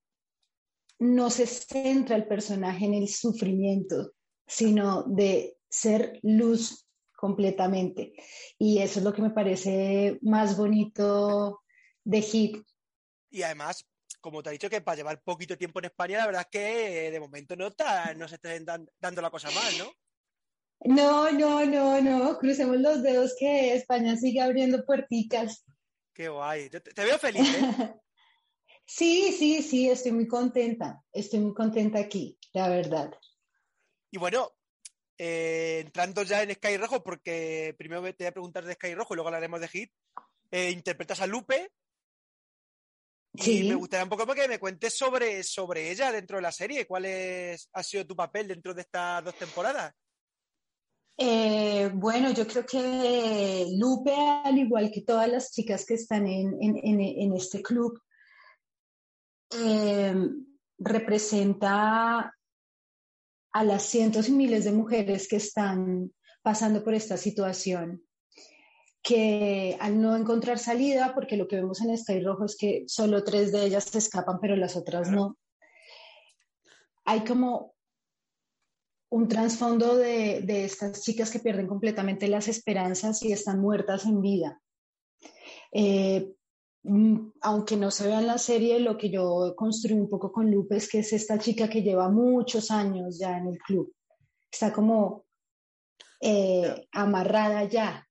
no 0.97 1.29
se 1.29 1.45
centra 1.45 2.15
el 2.15 2.27
personaje 2.27 2.85
en 2.85 2.95
el 2.95 3.07
sufrimiento, 3.07 4.13
sino 4.47 5.03
de 5.03 5.58
ser 5.69 6.19
luz 6.23 6.85
completamente. 7.15 8.13
Y 8.57 8.79
eso 8.79 8.99
es 8.99 9.05
lo 9.05 9.13
que 9.13 9.21
me 9.21 9.31
parece 9.31 10.17
más 10.21 10.57
bonito 10.57 11.61
de 12.03 12.21
Hit. 12.21 12.65
Y 13.29 13.43
además, 13.43 13.85
como 14.21 14.41
te 14.41 14.49
he 14.49 14.53
dicho, 14.53 14.69
que 14.69 14.81
para 14.81 14.97
llevar 14.97 15.21
poquito 15.21 15.57
tiempo 15.57 15.79
en 15.79 15.85
España, 15.85 16.19
la 16.19 16.25
verdad 16.25 16.41
es 16.41 16.47
que 16.47 17.11
de 17.11 17.19
momento 17.19 17.55
no, 17.55 17.67
está, 17.67 18.13
no 18.13 18.27
se 18.27 18.35
está 18.35 18.49
dando 18.99 19.21
la 19.21 19.29
cosa 19.29 19.51
mal, 19.51 19.77
¿no? 19.77 19.91
No, 20.85 21.29
no, 21.31 21.65
no, 21.65 22.01
no, 22.01 22.37
crucemos 22.39 22.77
los 22.77 23.03
dedos 23.03 23.35
que 23.37 23.73
España 23.73 24.15
sigue 24.15 24.41
abriendo 24.41 24.85
puerticas. 24.85 25.65
Qué 26.13 26.29
guay, 26.29 26.69
te, 26.69 27.03
veo 27.03 27.17
feliz. 27.19 27.53
¿eh? 27.53 27.95
sí, 28.85 29.33
sí, 29.37 29.61
sí, 29.61 29.89
estoy 29.89 30.13
muy 30.13 30.27
contenta, 30.27 31.03
estoy 31.11 31.39
muy 31.39 31.53
contenta 31.53 31.99
aquí, 31.99 32.37
la 32.53 32.69
verdad. 32.69 33.11
Y 34.09 34.17
bueno, 34.17 34.53
eh, 35.21 35.81
entrando 35.81 36.23
ya 36.23 36.41
en 36.41 36.55
Sky 36.55 36.77
Rojo, 36.77 37.03
porque 37.03 37.75
primero 37.77 38.01
te 38.03 38.23
voy 38.23 38.27
a 38.27 38.31
preguntar 38.31 38.63
de 38.63 38.75
Sky 38.75 38.95
Rojo 38.95 39.13
y 39.13 39.15
luego 39.15 39.27
hablaremos 39.27 39.59
de 39.59 39.67
Hit, 39.67 39.91
eh, 40.49 40.71
interpretas 40.71 41.19
a 41.19 41.27
Lupe. 41.27 41.73
Sí. 43.35 43.65
Y 43.65 43.69
me 43.69 43.75
gustaría 43.75 44.05
un 44.05 44.09
poco 44.09 44.33
que 44.33 44.47
me 44.47 44.59
cuentes 44.59 44.97
sobre, 44.97 45.43
sobre 45.43 45.91
ella 45.91 46.13
dentro 46.13 46.37
de 46.37 46.41
la 46.41 46.53
serie. 46.53 46.87
¿Cuál 46.87 47.03
es, 47.05 47.69
ha 47.73 47.83
sido 47.83 48.07
tu 48.07 48.15
papel 48.15 48.47
dentro 48.47 48.73
de 48.73 48.81
estas 48.81 49.25
dos 49.25 49.35
temporadas? 49.35 49.93
Eh, 51.17 51.91
bueno, 51.93 52.31
yo 52.31 52.47
creo 52.47 52.65
que 52.65 53.67
Lupe, 53.77 54.15
al 54.15 54.57
igual 54.57 54.89
que 54.89 55.01
todas 55.01 55.27
las 55.27 55.51
chicas 55.51 55.85
que 55.85 55.95
están 55.95 56.25
en, 56.27 57.33
este 57.35 57.61
club, 57.61 58.01
representa 60.77 62.33
a 63.51 63.63
las 63.63 63.83
cientos 63.83 64.29
y 64.29 64.31
miles 64.31 64.63
de 64.63 64.71
mujeres 64.71 65.27
que 65.27 65.37
están 65.37 66.11
pasando 66.41 66.83
por 66.83 66.93
esta 66.93 67.17
situación, 67.17 68.03
que 69.01 69.77
al 69.79 70.01
no 70.01 70.15
encontrar 70.15 70.59
salida, 70.59 71.13
porque 71.13 71.37
lo 71.37 71.47
que 71.47 71.57
vemos 71.57 71.81
en 71.81 71.97
Sky 71.97 72.21
Rojo 72.21 72.45
es 72.45 72.57
que 72.57 72.83
solo 72.87 73.23
tres 73.23 73.51
de 73.51 73.65
ellas 73.65 73.85
se 73.85 73.97
escapan, 73.97 74.39
pero 74.41 74.55
las 74.55 74.75
otras 74.75 75.09
no, 75.09 75.37
hay 77.05 77.21
como 77.21 77.73
un 79.09 79.27
trasfondo 79.27 79.97
de, 79.97 80.43
estas 80.63 81.01
chicas 81.01 81.31
que 81.31 81.39
pierden 81.39 81.67
completamente 81.67 82.27
las 82.27 82.47
esperanzas 82.47 83.23
y 83.23 83.31
están 83.31 83.59
muertas 83.59 84.05
en 84.05 84.21
vida. 84.21 84.61
Eh, 85.71 86.31
aunque 87.41 87.75
no 87.75 87.91
se 87.91 88.07
vea 88.07 88.19
en 88.19 88.27
la 88.27 88.37
serie, 88.37 88.79
lo 88.79 88.97
que 88.97 89.09
yo 89.09 89.53
construí 89.55 89.99
un 89.99 90.09
poco 90.09 90.31
con 90.31 90.49
Lupe 90.49 90.77
es 90.77 90.89
que 90.89 90.99
es 90.99 91.13
esta 91.13 91.37
chica 91.37 91.69
que 91.69 91.81
lleva 91.81 92.09
muchos 92.09 92.71
años 92.71 93.19
ya 93.19 93.37
en 93.37 93.47
el 93.47 93.57
club. 93.59 93.93
Está 94.51 94.71
como 94.71 95.25
eh, 96.21 96.87
amarrada 96.91 97.65
ya, 97.65 98.07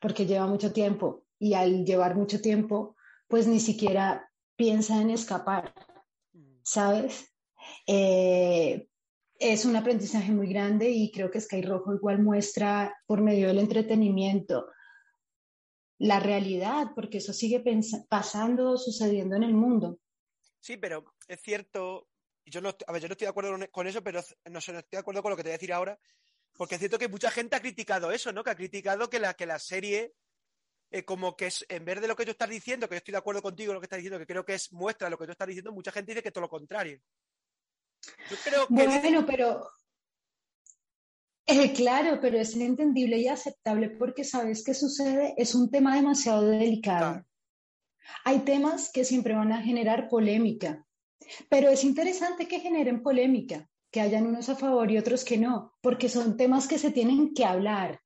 porque 0.00 0.26
lleva 0.26 0.46
mucho 0.46 0.72
tiempo. 0.72 1.24
Y 1.38 1.54
al 1.54 1.84
llevar 1.84 2.16
mucho 2.16 2.40
tiempo, 2.40 2.96
pues 3.28 3.46
ni 3.46 3.60
siquiera 3.60 4.28
piensa 4.56 5.00
en 5.00 5.10
escapar, 5.10 5.74
mm. 6.32 6.60
¿sabes? 6.62 7.32
Eh, 7.86 8.88
es 9.38 9.64
un 9.64 9.76
aprendizaje 9.76 10.32
muy 10.32 10.46
grande 10.46 10.88
y 10.90 11.10
creo 11.10 11.30
que 11.30 11.40
Sky 11.40 11.62
Rojo 11.62 11.94
igual 11.94 12.22
muestra 12.22 12.96
por 13.06 13.20
medio 13.20 13.48
del 13.48 13.58
entretenimiento 13.58 14.66
la 16.02 16.18
realidad, 16.18 16.88
porque 16.96 17.18
eso 17.18 17.32
sigue 17.32 17.62
pasando, 18.08 18.76
sucediendo 18.76 19.36
en 19.36 19.44
el 19.44 19.54
mundo. 19.54 20.00
Sí, 20.58 20.76
pero 20.76 21.04
es 21.28 21.40
cierto, 21.40 22.08
yo 22.44 22.60
no, 22.60 22.74
a 22.86 22.92
ver, 22.92 23.02
yo 23.02 23.08
no 23.08 23.12
estoy 23.12 23.26
de 23.26 23.30
acuerdo 23.30 23.56
con 23.70 23.86
eso, 23.86 24.02
pero 24.02 24.20
no, 24.50 24.58
estoy 24.58 24.82
de 24.90 24.98
acuerdo 24.98 25.22
con 25.22 25.30
lo 25.30 25.36
que 25.36 25.44
te 25.44 25.50
voy 25.50 25.54
a 25.54 25.58
decir 25.58 25.72
ahora, 25.72 25.96
porque 26.56 26.74
es 26.74 26.80
cierto 26.80 26.98
que 26.98 27.08
mucha 27.08 27.30
gente 27.30 27.54
ha 27.54 27.60
criticado 27.60 28.10
eso, 28.10 28.32
¿no? 28.32 28.42
Que 28.42 28.50
ha 28.50 28.56
criticado 28.56 29.08
que 29.08 29.20
la, 29.20 29.34
que 29.34 29.46
la 29.46 29.60
serie, 29.60 30.14
eh, 30.90 31.04
como 31.04 31.36
que 31.36 31.46
es, 31.46 31.64
en 31.68 31.84
vez 31.84 32.00
de 32.00 32.08
lo 32.08 32.16
que 32.16 32.24
tú 32.24 32.32
estás 32.32 32.50
diciendo, 32.50 32.88
que 32.88 32.96
yo 32.96 32.98
estoy 32.98 33.12
de 33.12 33.18
acuerdo 33.18 33.40
contigo 33.40 33.70
en 33.70 33.74
lo 33.74 33.80
que 33.80 33.86
estás 33.86 33.98
diciendo, 33.98 34.18
que 34.18 34.26
creo 34.26 34.44
que 34.44 34.54
es 34.54 34.72
muestra 34.72 35.08
lo 35.08 35.16
que 35.16 35.26
tú 35.26 35.32
estás 35.32 35.48
diciendo, 35.48 35.72
mucha 35.72 35.92
gente 35.92 36.12
dice 36.12 36.22
que 36.22 36.32
todo 36.32 36.42
lo 36.42 36.48
contrario 36.48 37.00
bueno, 38.68 39.26
pero 39.26 39.68
eh, 41.46 41.72
claro, 41.72 42.18
pero 42.20 42.38
es 42.38 42.56
entendible 42.56 43.18
y 43.18 43.28
aceptable 43.28 43.90
porque 43.90 44.24
sabes 44.24 44.62
qué 44.64 44.74
sucede, 44.74 45.34
es 45.36 45.54
un 45.54 45.70
tema 45.70 45.96
demasiado 45.96 46.46
delicado. 46.46 47.24
Hay 48.24 48.40
temas 48.40 48.90
que 48.92 49.04
siempre 49.04 49.34
van 49.34 49.52
a 49.52 49.62
generar 49.62 50.08
polémica, 50.08 50.84
pero 51.48 51.68
es 51.68 51.84
interesante 51.84 52.48
que 52.48 52.60
generen 52.60 53.02
polémica, 53.02 53.68
que 53.90 54.00
hayan 54.00 54.26
unos 54.26 54.48
a 54.48 54.56
favor 54.56 54.90
y 54.90 54.98
otros 54.98 55.24
que 55.24 55.38
no, 55.38 55.74
porque 55.80 56.08
son 56.08 56.36
temas 56.36 56.66
que 56.66 56.78
se 56.78 56.90
tienen 56.90 57.34
que 57.34 57.44
hablar. 57.44 58.00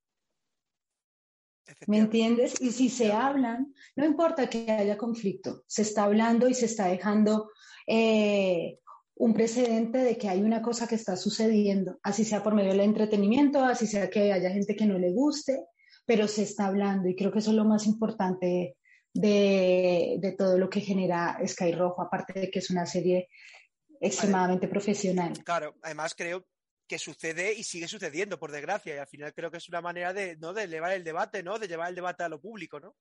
¿Me 1.86 1.98
entiendes? 1.98 2.60
Y 2.60 2.70
si 2.70 2.88
se 2.88 3.12
hablan, 3.12 3.74
no 3.96 4.04
importa 4.04 4.48
que 4.48 4.70
haya 4.70 4.96
conflicto, 4.96 5.64
se 5.66 5.82
está 5.82 6.04
hablando 6.04 6.48
y 6.48 6.54
se 6.54 6.66
está 6.66 6.86
dejando 6.86 7.50
eh, 7.86 8.78
un 9.16 9.32
precedente 9.32 9.98
de 9.98 10.18
que 10.18 10.28
hay 10.28 10.42
una 10.42 10.60
cosa 10.60 10.86
que 10.86 10.94
está 10.94 11.16
sucediendo, 11.16 11.98
así 12.02 12.24
sea 12.24 12.42
por 12.42 12.54
medio 12.54 12.70
del 12.70 12.80
entretenimiento, 12.80 13.64
así 13.64 13.86
sea 13.86 14.10
que 14.10 14.32
haya 14.32 14.50
gente 14.50 14.76
que 14.76 14.84
no 14.84 14.98
le 14.98 15.12
guste, 15.12 15.64
pero 16.04 16.28
se 16.28 16.42
está 16.42 16.66
hablando 16.66 17.08
y 17.08 17.16
creo 17.16 17.32
que 17.32 17.38
eso 17.38 17.50
es 17.50 17.56
lo 17.56 17.64
más 17.64 17.86
importante 17.86 18.76
de, 19.14 20.34
todo 20.36 20.58
lo 20.58 20.68
que 20.68 20.80
genera 20.82 21.38
Sky 21.46 21.72
Rojo, 21.72 22.02
aparte 22.02 22.38
de 22.38 22.50
que 22.50 22.58
es 22.58 22.68
una 22.70 22.84
serie 22.84 23.28
extremadamente 24.00 24.68
profesional. 24.68 25.32
Claro, 25.42 25.74
además 25.82 26.14
creo 26.14 26.46
que 26.86 26.98
sucede 26.98 27.54
y 27.54 27.64
sigue 27.64 27.88
sucediendo, 27.88 28.38
por 28.38 28.52
desgracia, 28.52 28.94
y 28.94 28.98
al 28.98 29.08
final 29.08 29.32
creo 29.32 29.50
que 29.50 29.56
es 29.56 29.68
una 29.70 29.80
manera 29.80 30.12
de, 30.12 30.36
¿no? 30.36 30.52
de 30.52 30.64
elevar 30.64 30.92
el 30.92 31.02
debate, 31.02 31.42
¿no? 31.42 31.58
de 31.58 31.68
llevar 31.68 31.88
el 31.88 31.94
debate 31.94 32.22
a 32.22 32.28
lo 32.28 32.40
público, 32.40 32.78
¿no? 32.78 32.94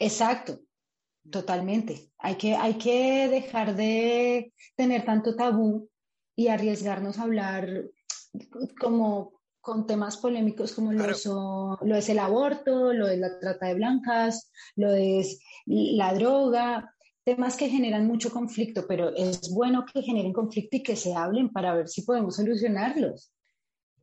Exacto, 0.00 0.62
Totalmente. 1.28 2.12
Hay 2.18 2.36
que, 2.36 2.54
hay 2.54 2.74
que 2.74 3.28
dejar 3.28 3.74
de 3.74 4.52
tener 4.76 5.04
tanto 5.04 5.36
tabú 5.36 5.88
y 6.36 6.48
arriesgarnos 6.48 7.18
a 7.18 7.24
hablar 7.24 7.84
como 8.78 9.40
con 9.60 9.86
temas 9.86 10.16
polémicos 10.16 10.72
como 10.72 10.92
lo, 10.92 11.06
lo 11.82 11.96
es 11.96 12.08
el 12.08 12.18
aborto, 12.18 12.92
lo 12.92 13.08
es 13.08 13.18
la 13.18 13.38
trata 13.38 13.66
de 13.66 13.74
blancas, 13.74 14.50
lo 14.76 14.92
es 14.92 15.40
la 15.66 16.14
droga, 16.14 16.94
temas 17.24 17.56
que 17.56 17.68
generan 17.68 18.06
mucho 18.06 18.30
conflicto, 18.30 18.86
pero 18.88 19.14
es 19.14 19.50
bueno 19.52 19.84
que 19.84 20.02
generen 20.02 20.32
conflicto 20.32 20.78
y 20.78 20.82
que 20.82 20.96
se 20.96 21.14
hablen 21.14 21.50
para 21.50 21.74
ver 21.74 21.88
si 21.88 22.02
podemos 22.02 22.36
solucionarlos. 22.36 23.32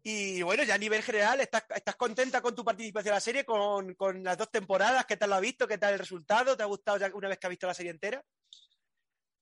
Y 0.10 0.42
bueno, 0.42 0.64
ya 0.64 0.76
a 0.76 0.78
nivel 0.78 1.04
general, 1.04 1.42
¿estás, 1.42 1.66
contenta 1.98 2.42
con 2.42 2.56
tu 2.56 2.64
participación 2.64 3.12
en 3.12 3.16
la 3.16 3.20
serie, 3.20 3.44
con, 3.44 3.94
las 4.24 4.38
dos 4.38 4.50
temporadas? 4.50 5.06
¿Qué 5.06 5.18
tal 5.18 5.32
lo 5.32 5.36
has 5.36 5.42
visto? 5.42 5.68
¿Qué 5.68 5.78
tal 5.78 5.92
el 5.92 6.00
resultado? 6.00 6.56
¿Te 6.56 6.64
ha 6.64 6.68
gustado 6.68 6.98
ya 6.98 7.12
una 7.14 7.28
vez 7.28 7.38
que 7.38 7.48
has 7.48 7.50
visto 7.50 7.68
la 7.68 7.74
serie 7.74 7.92
entera? 7.92 8.24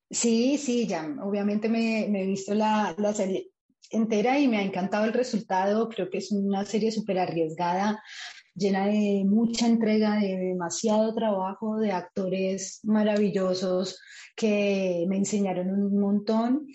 Sí, 0.10 0.57
sí, 0.57 0.88
ya. 0.88 1.07
Obviamente 1.22 1.69
me, 1.69 2.05
he 2.05 2.25
visto 2.25 2.55
la, 2.55 2.95
serie 3.13 3.51
entera 3.91 4.39
y 4.39 4.48
me 4.48 4.57
ha 4.57 4.63
encantado 4.63 5.05
el 5.05 5.13
resultado. 5.13 5.88
Creo 5.88 6.10
que 6.10 6.17
es 6.17 6.31
una 6.31 6.65
serie 6.65 6.91
súper 6.91 7.19
arriesgada, 7.19 8.01
llena 8.55 8.88
de 8.88 9.24
mucha 9.24 9.67
entrega, 9.67 10.15
de 10.15 10.36
demasiado 10.36 11.13
trabajo, 11.13 11.77
de 11.77 11.91
actores 11.91 12.79
maravillosos 12.81 14.01
que 14.36 15.05
me 15.07 15.17
enseñaron 15.17 15.69
un 15.69 16.00
montón 16.00 16.65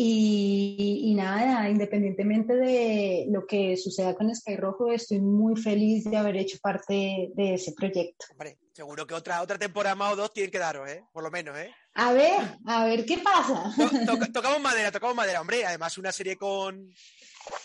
Y, 0.00 1.12
nada, 1.16 1.68
independientemente 1.68 2.54
de 2.54 3.26
lo 3.30 3.44
que 3.48 3.76
suceda 3.76 4.14
con 4.14 4.32
Sky 4.32 4.54
Rojo, 4.54 4.92
estoy 4.92 5.18
muy 5.18 5.60
feliz 5.60 6.04
de 6.04 6.16
haber 6.16 6.36
hecho 6.36 6.56
parte 6.62 7.30
de 7.34 7.54
ese 7.54 7.72
proyecto. 7.72 8.26
Hombre, 8.30 8.58
seguro 8.72 9.08
que 9.08 9.14
otra, 9.14 9.42
otra 9.42 9.58
temporada 9.58 9.96
más 9.96 10.12
o 10.12 10.16
dos 10.16 10.32
tienen 10.32 10.52
que 10.52 10.60
daros, 10.60 10.88
¿eh? 10.88 11.02
Por 11.12 11.24
lo 11.24 11.32
menos, 11.32 11.58
¿eh? 11.58 11.74
A 11.94 12.12
ver, 12.12 12.58
a 12.64 12.84
ver 12.84 13.04
qué 13.06 13.18
pasa. 13.18 13.74
tocamos 14.32 14.60
madera, 14.60 14.92
tocamos 14.92 15.16
madera, 15.16 15.40
hombre. 15.40 15.66
Además, 15.66 15.98
una 15.98 16.12
serie 16.12 16.36
con, 16.36 16.94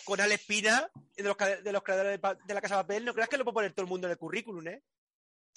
con 0.03 0.19
Alex 0.19 0.43
Pina, 0.45 0.89
de 1.15 1.23
los, 1.23 1.37
de 1.37 1.71
los 1.71 1.83
creadores 1.83 2.19
de, 2.19 2.53
la 2.55 2.61
Casa 2.61 2.77
de 2.77 2.81
Papel, 2.81 3.05
no 3.05 3.13
creas 3.13 3.29
que 3.29 3.37
lo 3.37 3.43
puede 3.43 3.53
poner 3.53 3.73
todo 3.73 3.83
el 3.83 3.89
mundo 3.91 4.07
en 4.07 4.11
el 4.11 4.17
currículum, 4.17 4.67
¿eh? 4.69 4.81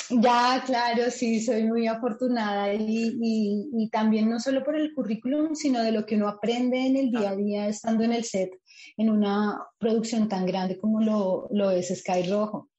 Ya, 0.09 0.63
claro, 0.65 1.11
sí, 1.11 1.43
soy 1.43 1.65
muy 1.65 1.87
afortunada 1.87 2.73
y, 2.73 3.89
también 3.91 4.29
no 4.31 4.39
solo 4.39 4.63
por 4.63 4.77
el 4.77 4.95
currículum, 4.95 5.55
sino 5.55 5.83
de 5.83 5.93
lo 5.93 6.07
que 6.07 6.17
uno 6.17 6.29
aprende 6.29 6.87
en 6.87 6.97
el 6.97 7.11
día 7.11 7.31
a 7.31 7.37
día 7.37 7.69
estando 7.69 8.05
en 8.05 8.13
el 8.13 8.25
set, 8.25 8.51
en 8.97 9.11
una 9.11 9.59
producción 9.79 10.29
tan 10.29 10.47
grande 10.47 10.79
como 10.79 11.01
lo, 11.01 11.49
lo 11.51 11.71
es 11.71 11.89
Sky 11.89 12.29
Rojo. 12.29 12.71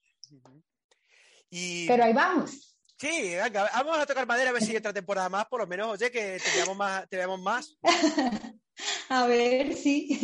Pero 1.49 2.03
ahí 2.03 2.13
vamos. 2.13 2.75
Sí, 2.97 3.35
venga, 3.35 3.69
vamos 3.73 3.99
a 3.99 4.05
tocar 4.05 4.25
madera 4.25 4.49
a 4.49 4.53
ver 4.53 4.63
si 4.63 4.75
otra 4.75 4.93
temporada 4.93 5.29
más, 5.29 5.45
por 5.47 5.61
lo 5.61 5.67
menos, 5.67 5.87
oye, 5.87 6.11
que 6.11 6.39
te 6.43 6.57
veamos 6.57 6.77
más. 6.77 7.09
Te 7.09 7.17
veamos 7.17 7.39
más. 7.39 7.77
a 9.09 9.27
ver, 9.27 9.75
sí. 9.75 10.19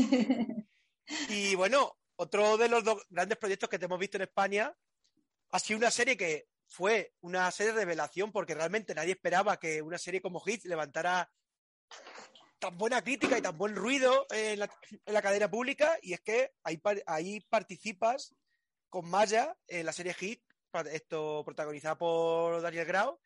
y 1.30 1.56
bueno, 1.56 1.96
otro 2.16 2.58
de 2.58 2.70
los 2.70 2.84
dos 2.84 3.06
grandes 3.10 3.38
proyectos 3.38 3.70
que 3.70 3.78
te 3.78 3.86
hemos 3.86 4.00
visto 4.00 4.18
en 4.18 4.24
España 4.24 4.76
ha 5.52 5.60
sido 5.60 5.78
una 5.78 5.92
serie 5.92 6.18
que 6.18 6.48
fue 6.74 7.14
una 7.22 7.52
serie 7.52 7.72
de 7.72 7.82
revelación 7.82 8.32
porque 8.32 8.56
realmente 8.56 8.96
nadie 8.96 9.12
esperaba 9.12 9.58
que 9.58 9.80
una 9.84 10.00
serie 10.00 10.24
como 10.24 10.40
Hit 10.40 10.66
levantara 10.66 11.32
tan 12.58 12.76
buena 12.80 13.04
crítica 13.04 13.38
y 13.38 13.44
tan 13.44 13.56
buen 13.56 13.76
ruido 13.76 14.26
en 14.32 14.58
la, 14.58 15.22
cadena 15.22 15.52
pública 15.52 16.00
y 16.02 16.14
es 16.14 16.22
que 16.22 16.54
ahí, 16.64 16.82
ahí 17.06 17.42
participas 17.42 18.34
con 18.90 19.08
Maya 19.08 19.56
en 19.68 19.86
la 19.86 19.94
serie 19.94 20.16
Hit, 20.16 20.42
esto 20.92 21.44
protagonizada 21.46 21.96
por 21.96 22.60
Daniel 22.60 22.86
Grau. 22.86 23.20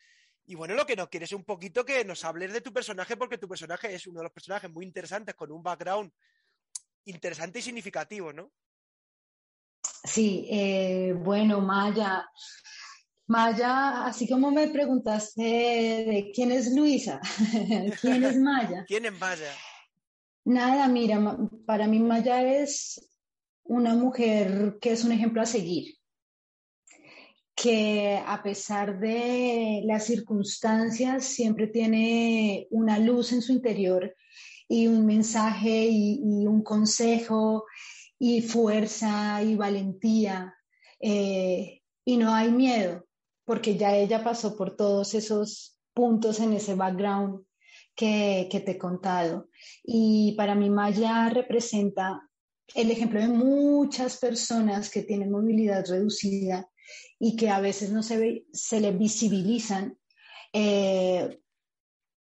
Y 0.46 0.56
bueno, 0.56 0.76
lo 0.76 0.86
que 0.86 0.98
nos 0.98 1.08
quieres 1.08 1.32
es 1.32 1.38
un 1.38 1.46
poquito 1.46 1.86
que 1.86 2.04
nos 2.04 2.26
hables 2.26 2.52
de 2.52 2.60
tu 2.60 2.74
personaje, 2.74 3.16
porque 3.16 3.38
tu 3.38 3.48
personaje 3.48 3.96
es 3.96 4.08
uno 4.08 4.20
de 4.20 4.24
los 4.26 4.34
personajes 4.34 4.70
muy 4.70 4.86
interesantes, 4.86 5.36
con 5.36 5.54
un 5.54 5.64
background 5.64 6.12
interesante 7.06 7.60
y 7.60 7.62
significativo, 7.62 8.34
¿no? 8.34 8.52
Sí, 10.04 10.48
eh, 10.50 11.14
bueno, 11.18 11.62
Maya, 11.62 12.30
Maya, 13.28 14.06
así 14.06 14.28
como 14.28 14.52
me 14.52 14.70
preguntaste 14.70 15.42
de 15.42 16.32
quién 16.34 16.52
es 16.52 16.74
Luisa, 16.74 17.20
quién 18.02 18.24
es 18.24 18.38
Maya. 18.38 18.86
¿Quién 18.88 19.06
es 19.06 19.20
Maya? 19.20 19.52
Nada, 20.46 20.88
mira, 20.88 21.38
para 21.66 21.88
mí 21.88 22.00
Maya 22.00 22.42
es 22.62 23.06
una 23.66 23.96
mujer 23.96 24.78
que 24.80 24.94
es 24.94 25.04
un 25.04 25.12
ejemplo 25.12 25.42
a 25.42 25.46
seguir, 25.46 25.96
que 27.54 28.18
a 28.26 28.42
pesar 28.42 28.98
de 28.98 29.82
las 29.84 30.06
circunstancias 30.06 31.26
siempre 31.26 31.68
tiene 31.68 32.68
una 32.72 32.98
luz 32.98 33.34
en 33.34 33.42
su 33.42 33.52
interior 33.52 34.16
y 34.70 34.88
un 34.88 35.06
mensaje 35.06 35.90
y, 35.90 36.48
un 36.48 36.64
consejo 36.64 37.66
y 38.18 38.42
fuerza 38.42 39.44
y 39.44 39.56
valentía 39.56 40.56
eh, 41.02 41.82
y 42.06 42.16
no 42.16 42.34
hay 42.34 42.52
miedo 42.52 43.07
porque 43.48 43.78
ya 43.78 43.96
ella 43.96 44.26
pasó 44.26 44.58
por 44.58 44.76
todos 44.76 45.14
esos 45.14 45.80
puntos 45.94 46.42
en 46.42 46.52
ese 46.52 46.76
background 46.76 47.46
que, 47.96 48.50
te 48.52 48.72
he 48.72 48.78
contado. 48.78 49.48
Y 49.86 50.34
para 50.36 50.54
mí 50.54 50.70
Maya 50.70 51.30
representa 51.30 52.30
el 52.76 52.92
ejemplo 52.92 53.22
de 53.22 53.30
muchas 53.30 54.18
personas 54.18 54.90
que 54.90 55.04
tienen 55.04 55.32
movilidad 55.32 55.86
reducida 55.88 56.70
y 57.20 57.38
que 57.38 57.50
a 57.50 57.62
veces 57.62 57.90
no 57.90 58.04
se, 58.04 58.18
ve, 58.18 58.46
se 58.52 58.82
le 58.82 58.92
visibilizan 58.92 59.98
eh, 60.52 61.40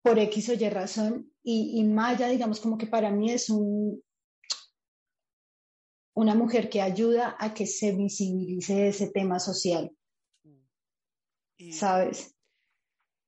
por 0.03 0.19
X 0.19 0.49
o 0.49 0.53
Y 0.53 0.69
razón. 0.69 1.33
Y, 1.41 1.83
Maya, 1.85 2.27
digamos, 2.27 2.59
como 2.59 2.77
que 2.77 2.85
para 2.85 3.09
mí 3.09 3.31
es 3.31 3.49
un, 3.49 4.03
una 6.13 6.35
mujer 6.35 6.69
que 6.69 6.83
ayuda 6.83 7.35
a 7.39 7.55
que 7.55 7.65
se 7.65 7.93
visibilice 7.93 8.89
ese 8.89 9.09
tema 9.09 9.39
social. 9.39 9.91
¿Sabes? 11.71 12.35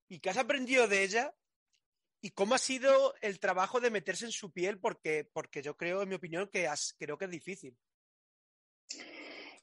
¿Y 0.08 0.20
qué 0.20 0.30
has 0.30 0.38
aprendido 0.38 0.88
de 0.88 1.04
ella? 1.04 1.34
¿Y 2.22 2.32
cómo 2.32 2.56
ha 2.56 2.60
sido 2.60 3.14
el 3.22 3.40
trabajo 3.40 3.80
de 3.80 3.90
meterse 3.90 4.26
en 4.26 4.32
su 4.32 4.52
piel? 4.52 4.80
Porque, 4.80 5.30
porque 5.34 5.62
yo 5.62 5.76
creo, 5.76 6.02
en 6.02 6.10
mi 6.10 6.16
opinión, 6.16 6.50
que 6.52 6.70
creo 6.98 7.18
que 7.18 7.26
es 7.26 7.32
difícil. 7.32 7.76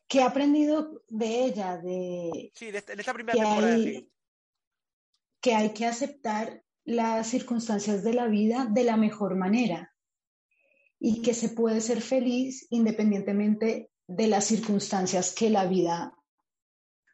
¿Qué 0.07 0.19
he 0.19 0.23
aprendido 0.23 1.03
de 1.09 1.45
ella? 1.45 1.77
De, 1.79 2.51
sí, 2.55 2.71
de, 2.71 2.79
esta 2.79 3.15
primera 3.15 3.39
temporada. 3.39 3.75
Hay, 3.75 4.11
que 5.41 5.55
hay 5.55 5.73
que 5.73 5.87
aceptar 5.87 6.65
las 6.85 7.29
circunstancias 7.29 8.03
de 8.03 8.15
la 8.15 8.27
vida 8.27 8.67
de 8.71 8.85
la 8.85 8.97
mejor 8.97 9.37
manera 9.37 9.95
y 10.99 11.23
que 11.23 11.35
se 11.35 11.51
puede 11.51 11.81
ser 11.81 12.01
feliz 12.01 12.67
independientemente 12.71 13.93
de 14.07 14.27
las 14.27 14.47
circunstancias 14.47 15.35
que 15.35 15.51
la 15.51 15.67
vida 15.67 16.18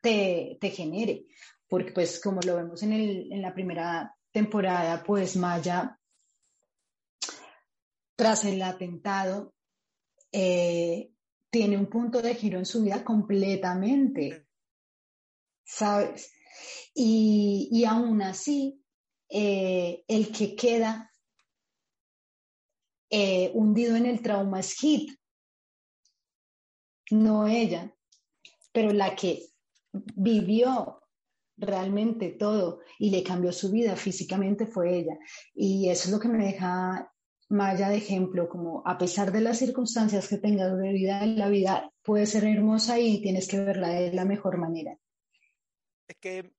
te, 0.04 0.70
genere 0.70 1.26
porque 1.66 1.92
pues 1.92 2.20
como 2.20 2.40
lo 2.42 2.56
vemos 2.56 2.82
en, 2.82 2.92
el, 2.92 3.32
en 3.32 3.42
la 3.42 3.54
primera 3.54 4.14
temporada, 4.30 5.02
pues 5.02 5.34
Maya, 5.36 5.98
tras 8.14 8.44
el 8.44 8.62
atentado, 8.62 9.54
eh, 10.30 11.10
tiene 11.50 11.78
un 11.78 11.86
punto 11.86 12.20
de 12.20 12.34
giro 12.34 12.58
en 12.58 12.66
su 12.66 12.82
vida 12.82 13.02
completamente, 13.02 14.46
¿sabes? 15.64 16.32
Y, 16.94 17.68
y 17.72 17.84
aún 17.84 18.22
así, 18.22 18.80
eh, 19.28 20.04
el 20.06 20.30
que 20.30 20.54
queda 20.54 21.10
eh, 23.10 23.50
hundido 23.54 23.96
en 23.96 24.06
el 24.06 24.20
trauma 24.20 24.60
es 24.60 24.74
Hit, 24.74 25.18
no 27.10 27.46
ella, 27.46 27.94
pero 28.72 28.92
la 28.92 29.14
que 29.14 29.53
vivió 30.14 31.00
realmente 31.56 32.30
todo 32.30 32.80
y 32.98 33.10
le 33.10 33.22
cambió 33.22 33.52
su 33.52 33.70
vida 33.70 33.96
físicamente 33.96 34.66
fue 34.66 34.96
ella. 34.96 35.18
Y 35.54 35.88
eso 35.88 36.08
es 36.08 36.12
lo 36.12 36.20
que 36.20 36.28
me 36.28 36.44
deja 36.44 37.10
Maya 37.50 37.90
de 37.90 37.98
ejemplo, 37.98 38.48
como 38.48 38.82
a 38.86 38.96
pesar 38.96 39.30
de 39.30 39.40
las 39.40 39.58
circunstancias 39.58 40.28
que 40.28 40.38
tengas 40.38 40.76
de 40.76 40.92
vida, 40.92 41.24
la 41.26 41.48
vida 41.48 41.92
puede 42.02 42.26
ser 42.26 42.44
hermosa 42.44 42.98
y 42.98 43.20
tienes 43.20 43.46
que 43.48 43.60
verla 43.60 43.88
de 43.88 44.12
la 44.12 44.24
mejor 44.24 44.56
manera. 44.56 44.96
Es 46.08 46.16
que 46.16 46.52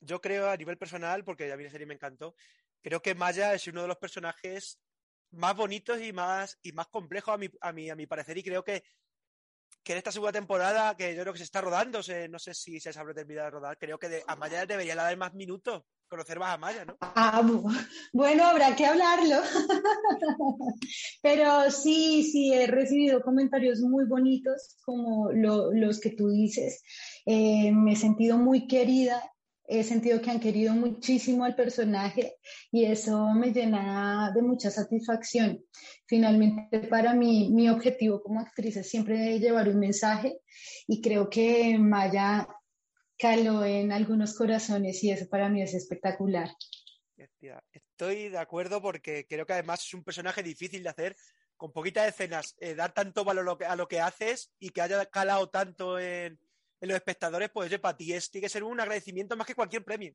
yo 0.00 0.20
creo 0.20 0.50
a 0.50 0.56
nivel 0.56 0.78
personal, 0.78 1.24
porque 1.24 1.46
ya 1.46 1.56
vi 1.56 1.64
la 1.64 1.70
serie 1.70 1.86
me 1.86 1.94
encantó, 1.94 2.34
creo 2.82 3.00
que 3.00 3.14
Maya 3.14 3.54
es 3.54 3.66
uno 3.68 3.82
de 3.82 3.88
los 3.88 3.98
personajes 3.98 4.80
más 5.30 5.56
bonitos 5.56 6.02
y 6.02 6.12
más, 6.12 6.58
y 6.62 6.72
más 6.72 6.88
complejos 6.88 7.34
a 7.34 7.38
mi, 7.38 7.48
a, 7.60 7.72
mi, 7.72 7.88
a 7.88 7.96
mi 7.96 8.06
parecer 8.06 8.36
y 8.36 8.42
creo 8.42 8.64
que 8.64 8.82
que 9.82 9.92
en 9.92 9.98
esta 9.98 10.12
segunda 10.12 10.32
temporada, 10.32 10.96
que 10.96 11.14
yo 11.14 11.22
creo 11.22 11.32
que 11.32 11.38
se 11.38 11.44
está 11.44 11.60
rodando, 11.60 12.00
no 12.30 12.38
sé 12.38 12.54
si 12.54 12.80
se 12.80 12.98
habrá 12.98 13.14
terminado 13.14 13.46
de 13.46 13.50
rodar, 13.50 13.78
creo 13.78 13.98
que 13.98 14.22
a 14.26 14.36
Maya 14.36 14.66
debería 14.66 14.94
dar 14.94 15.16
más 15.16 15.34
minutos, 15.34 15.82
conocer 16.08 16.38
más 16.38 16.54
a 16.54 16.58
Maya, 16.58 16.84
¿no? 16.84 16.96
Ah, 17.00 17.42
bueno, 18.12 18.44
habrá 18.44 18.76
que 18.76 18.86
hablarlo. 18.86 19.36
Pero 21.22 21.70
sí, 21.70 22.22
sí, 22.24 22.52
he 22.52 22.66
recibido 22.66 23.22
comentarios 23.22 23.80
muy 23.80 24.04
bonitos, 24.04 24.76
como 24.84 25.32
los 25.32 26.00
que 26.00 26.10
tú 26.10 26.28
dices. 26.30 26.82
Eh, 27.26 27.72
me 27.72 27.92
he 27.92 27.96
sentido 27.96 28.36
muy 28.36 28.66
querida 28.66 29.22
he 29.66 29.82
sentido 29.84 30.20
que 30.20 30.30
han 30.30 30.40
querido 30.40 30.74
muchísimo 30.74 31.44
al 31.44 31.54
personaje 31.54 32.36
y 32.70 32.84
eso 32.84 33.28
me 33.34 33.52
llena 33.52 34.32
de 34.34 34.42
mucha 34.42 34.70
satisfacción. 34.70 35.64
Finalmente, 36.06 36.80
para 36.88 37.14
mí, 37.14 37.50
mi 37.52 37.68
objetivo 37.68 38.22
como 38.22 38.40
actriz 38.40 38.76
es 38.76 38.90
siempre 38.90 39.38
llevar 39.38 39.68
un 39.68 39.78
mensaje 39.78 40.40
y 40.86 41.00
creo 41.00 41.30
que 41.30 41.78
Maya 41.78 42.48
caló 43.18 43.64
en 43.64 43.92
algunos 43.92 44.36
corazones 44.36 45.02
y 45.04 45.10
eso 45.10 45.28
para 45.28 45.48
mí 45.48 45.62
es 45.62 45.74
espectacular. 45.74 46.50
Estoy 47.72 48.28
de 48.28 48.38
acuerdo 48.38 48.82
porque 48.82 49.26
creo 49.28 49.46
que 49.46 49.52
además 49.52 49.84
es 49.84 49.94
un 49.94 50.02
personaje 50.02 50.42
difícil 50.42 50.82
de 50.82 50.88
hacer 50.88 51.16
con 51.56 51.72
poquitas 51.72 52.08
escenas, 52.08 52.56
eh, 52.58 52.74
dar 52.74 52.92
tanto 52.92 53.24
valor 53.24 53.62
a 53.64 53.76
lo 53.76 53.86
que 53.86 54.00
haces 54.00 54.50
y 54.58 54.70
que 54.70 54.82
haya 54.82 55.06
calado 55.06 55.48
tanto 55.48 56.00
en, 56.00 56.36
en 56.82 56.88
los 56.88 56.96
espectadores, 56.96 57.48
pues 57.50 57.68
oye, 57.68 57.78
para 57.78 57.96
ti 57.96 58.06
tiene 58.06 58.42
que 58.42 58.48
ser 58.48 58.64
un 58.64 58.78
agradecimiento 58.80 59.36
más 59.36 59.46
que 59.46 59.54
cualquier 59.54 59.84
premio. 59.84 60.12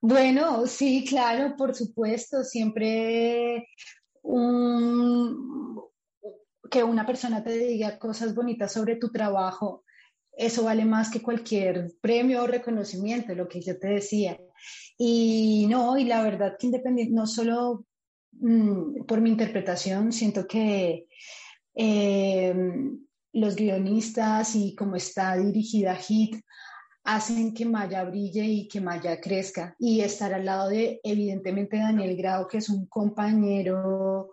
Bueno, 0.00 0.66
sí, 0.66 1.04
claro, 1.06 1.54
por 1.56 1.74
supuesto, 1.74 2.42
siempre 2.42 3.68
que 6.70 6.82
una 6.82 7.06
persona 7.06 7.44
te 7.44 7.50
diga 7.50 7.98
cosas 7.98 8.34
bonitas 8.34 8.72
sobre 8.72 8.96
tu 8.96 9.12
trabajo, 9.12 9.84
eso 10.32 10.64
vale 10.64 10.86
más 10.86 11.10
que 11.10 11.20
cualquier 11.20 11.92
premio 12.00 12.42
o 12.42 12.46
reconocimiento, 12.46 13.34
lo 13.34 13.46
que 13.46 13.60
yo 13.60 13.78
te 13.78 13.88
decía. 13.88 14.40
Y 14.96 15.66
no, 15.68 15.98
y 15.98 16.04
la 16.04 16.22
verdad 16.22 16.56
que 16.58 16.66
independiente, 16.66 17.14
no 17.14 17.26
solo 17.26 17.84
mm, 18.32 19.04
por 19.04 19.20
mi 19.20 19.28
interpretación, 19.28 20.12
siento 20.12 20.46
que 20.48 21.06
em, 21.74 23.04
los 23.34 23.56
guionistas 23.56 24.54
y 24.56 24.74
cómo 24.74 24.96
está 24.96 25.36
dirigida 25.36 25.94
Hit 25.96 26.36
hacen 27.04 27.52
que 27.52 27.66
Maya 27.66 28.02
brille 28.04 28.44
y 28.44 28.68
que 28.68 28.80
Maya 28.80 29.20
crezca. 29.20 29.76
Y 29.78 30.00
estar 30.00 30.32
al 30.32 30.46
lado 30.46 30.70
de, 30.70 31.00
evidentemente, 31.04 31.76
Daniel 31.76 32.16
Grau, 32.16 32.48
que 32.48 32.58
es 32.58 32.68
un 32.70 32.86
compañero 32.86 34.32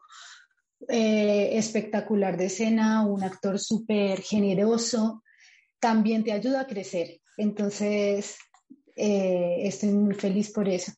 eh, 0.87 1.49
espectacular 1.57 2.37
de 2.37 2.45
escena, 2.45 3.05
un 3.05 3.23
actor 3.23 3.59
súper 3.59 4.21
generoso, 4.21 5.23
también 5.79 6.23
te 6.23 6.31
ayuda 6.31 6.61
a 6.61 6.67
crecer. 6.67 7.19
Entonces, 7.37 8.37
eh, 8.95 9.57
estoy 9.63 9.89
muy 9.89 10.15
feliz 10.15 10.51
por 10.51 10.69
eso. 10.69 10.93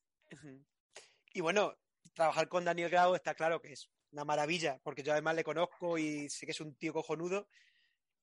Y 1.33 1.41
bueno, 1.41 1.73
trabajar 2.13 2.47
con 2.47 2.63
Daniel 2.63 2.91
Grau 2.91 3.15
está 3.15 3.33
claro 3.33 3.59
que 3.59 3.73
es 3.73 3.89
una 4.11 4.23
maravilla, 4.23 4.79
porque 4.83 5.01
yo 5.01 5.13
además 5.13 5.35
le 5.35 5.43
conozco 5.43 5.97
y 5.97 6.29
sé 6.29 6.45
que 6.45 6.51
es 6.51 6.61
un 6.61 6.75
tío 6.75 6.93
cojonudo. 6.93 7.47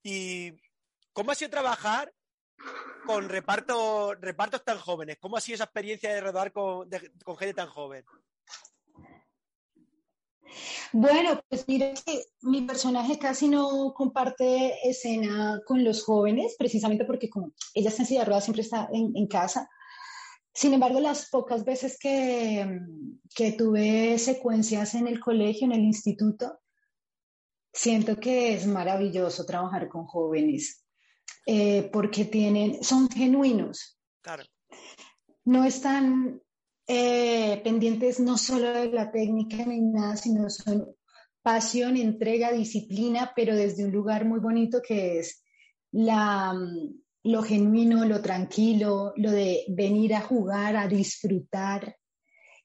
¿Y 0.03 0.53
cómo 1.13 1.33
ha 1.33 1.35
sido 1.35 1.51
trabajar 1.51 2.13
con 3.07 3.29
reparto, 3.29 4.15
repartos 4.15 4.65
tan 4.65 4.79
jóvenes? 4.79 5.19
¿Cómo 5.21 5.37
ha 5.37 5.41
sido 5.41 5.57
esa 5.57 5.65
experiencia 5.65 6.13
de 6.15 6.21
rodar 6.21 6.53
con, 6.53 6.89
con 7.25 7.37
gente 7.37 7.55
tan 7.55 7.69
joven? 7.69 8.05
Bueno, 10.93 11.41
pues 11.49 11.67
mira 11.69 11.95
que 12.05 12.25
mi 12.43 12.63
personaje 12.63 13.19
casi 13.19 13.49
no 13.49 13.95
comparte 13.95 14.89
escena 14.89 15.61
con 15.67 15.85
los 15.85 16.05
jóvenes, 16.05 16.57
precisamente 16.59 17.05
porque 17.05 17.31
como 17.31 17.53
ella 17.75 17.91
está 17.91 18.03
en 18.03 18.09
silla 18.09 18.25
de 18.25 18.41
siempre 18.41 18.63
está 18.63 18.89
en, 18.93 19.27
casa. 19.29 19.69
Sin 20.53 20.75
embargo, 20.75 20.99
las 20.99 21.29
pocas 21.31 21.65
veces 21.65 21.97
que, 21.99 22.81
que 23.35 23.53
tuve 23.53 24.19
secuencias 24.19 24.95
en 24.95 25.07
el 25.07 25.21
colegio, 25.21 25.67
en 25.67 25.73
el 25.73 25.83
instituto, 25.83 26.59
siento 27.73 28.17
que 28.17 28.55
es 28.55 28.67
maravilloso 28.67 29.45
trabajar 29.45 29.89
con 29.89 30.07
jóvenes 30.07 30.85
eh, 31.47 31.89
porque 31.93 32.25
tienen, 32.25 32.83
son 32.83 33.09
genuinos. 33.09 33.99
Claro. 34.21 34.45
No 35.45 35.65
están 35.65 36.41
eh, 36.87 37.61
pendientes 37.63 38.21
no 38.21 38.37
solo 38.37 38.73
de 38.73 38.91
la 38.91 39.11
técnica 39.11 39.65
ni 39.65 39.81
nada, 39.81 40.17
sino 40.17 40.51
son 40.51 40.95
pasión, 41.43 41.97
entrega, 41.97 42.53
disciplina, 42.53 43.33
pero 43.35 43.55
desde 43.55 43.85
un 43.85 43.93
lugar 43.93 44.25
muy 44.25 44.41
bonito 44.41 44.81
que 44.87 45.19
es 45.19 45.43
la, 45.93 46.53
mm, 46.53 47.01
lo 47.25 47.43
genuino, 47.43 48.05
lo 48.05 48.21
tranquilo, 48.21 49.13
lo 49.17 49.31
de 49.31 49.65
venir 49.69 50.15
a 50.15 50.21
jugar, 50.21 50.77
a 50.77 50.89
disfrutar. 50.89 51.97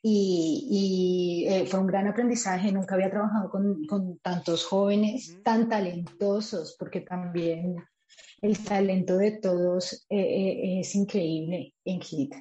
Y, 0.07 1.47
eh, 1.49 1.65
fue 1.65 1.79
un 1.79 1.87
gran 1.87 2.07
aprendizaje. 2.07 2.71
Nunca 2.71 2.93
había 2.93 3.09
trabajado 3.09 3.49
con, 3.49 4.19
tantos 4.19 4.63
jóvenes 4.63 5.41
tan 5.43 5.67
talentosos, 5.67 6.75
porque 6.77 7.01
también 7.01 7.75
el 8.39 8.63
talento 8.63 9.17
de 9.17 9.31
todos 9.39 10.05
eh, 10.09 10.79
es 10.79 10.93
increíble 10.93 11.73
en 11.83 11.99
HIT. 11.99 12.35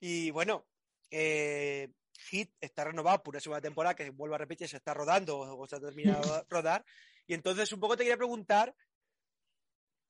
Y 0.00 0.32
bueno, 0.32 0.66
eh, 1.12 1.92
Hit 2.28 2.50
está 2.60 2.82
renovado 2.82 3.22
por 3.22 3.34
una 3.34 3.40
segunda 3.40 3.60
temporada 3.60 3.94
que 3.94 4.10
vuelvo 4.10 4.34
a 4.34 4.38
repetir, 4.38 4.68
se 4.68 4.78
está 4.78 4.92
rodando 4.92 5.38
o 5.38 5.66
se 5.68 5.76
ha 5.76 5.80
terminado 5.80 6.22
de 6.22 6.42
rodar. 6.50 6.84
Y 7.28 7.34
entonces 7.34 7.72
un 7.72 7.78
poco 7.78 7.96
te 7.96 8.02
quería 8.02 8.16
preguntar, 8.16 8.74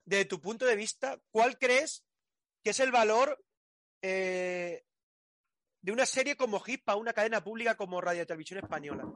desde 0.07 0.25
tu 0.25 0.41
punto 0.41 0.65
de 0.65 0.77
vista, 0.77 1.21
¿cuál 1.31 1.59
crees 1.59 2.07
que 2.65 2.71
es 2.71 2.81
el 2.81 2.91
valor 2.91 3.45
eh, 4.01 4.85
de 5.83 5.93
una 5.93 6.07
serie 6.07 6.37
como 6.37 6.61
Hit 6.61 6.85
para 6.85 6.99
una 6.99 7.13
cadena 7.13 7.43
pública 7.43 7.77
como 7.77 8.01
Radio 8.01 8.27
Televisión 8.27 8.61
Española? 8.63 9.11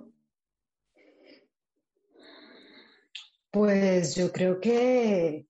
Pues 3.51 4.15
yo 4.17 4.33
creo 4.33 4.61
que 4.61 5.47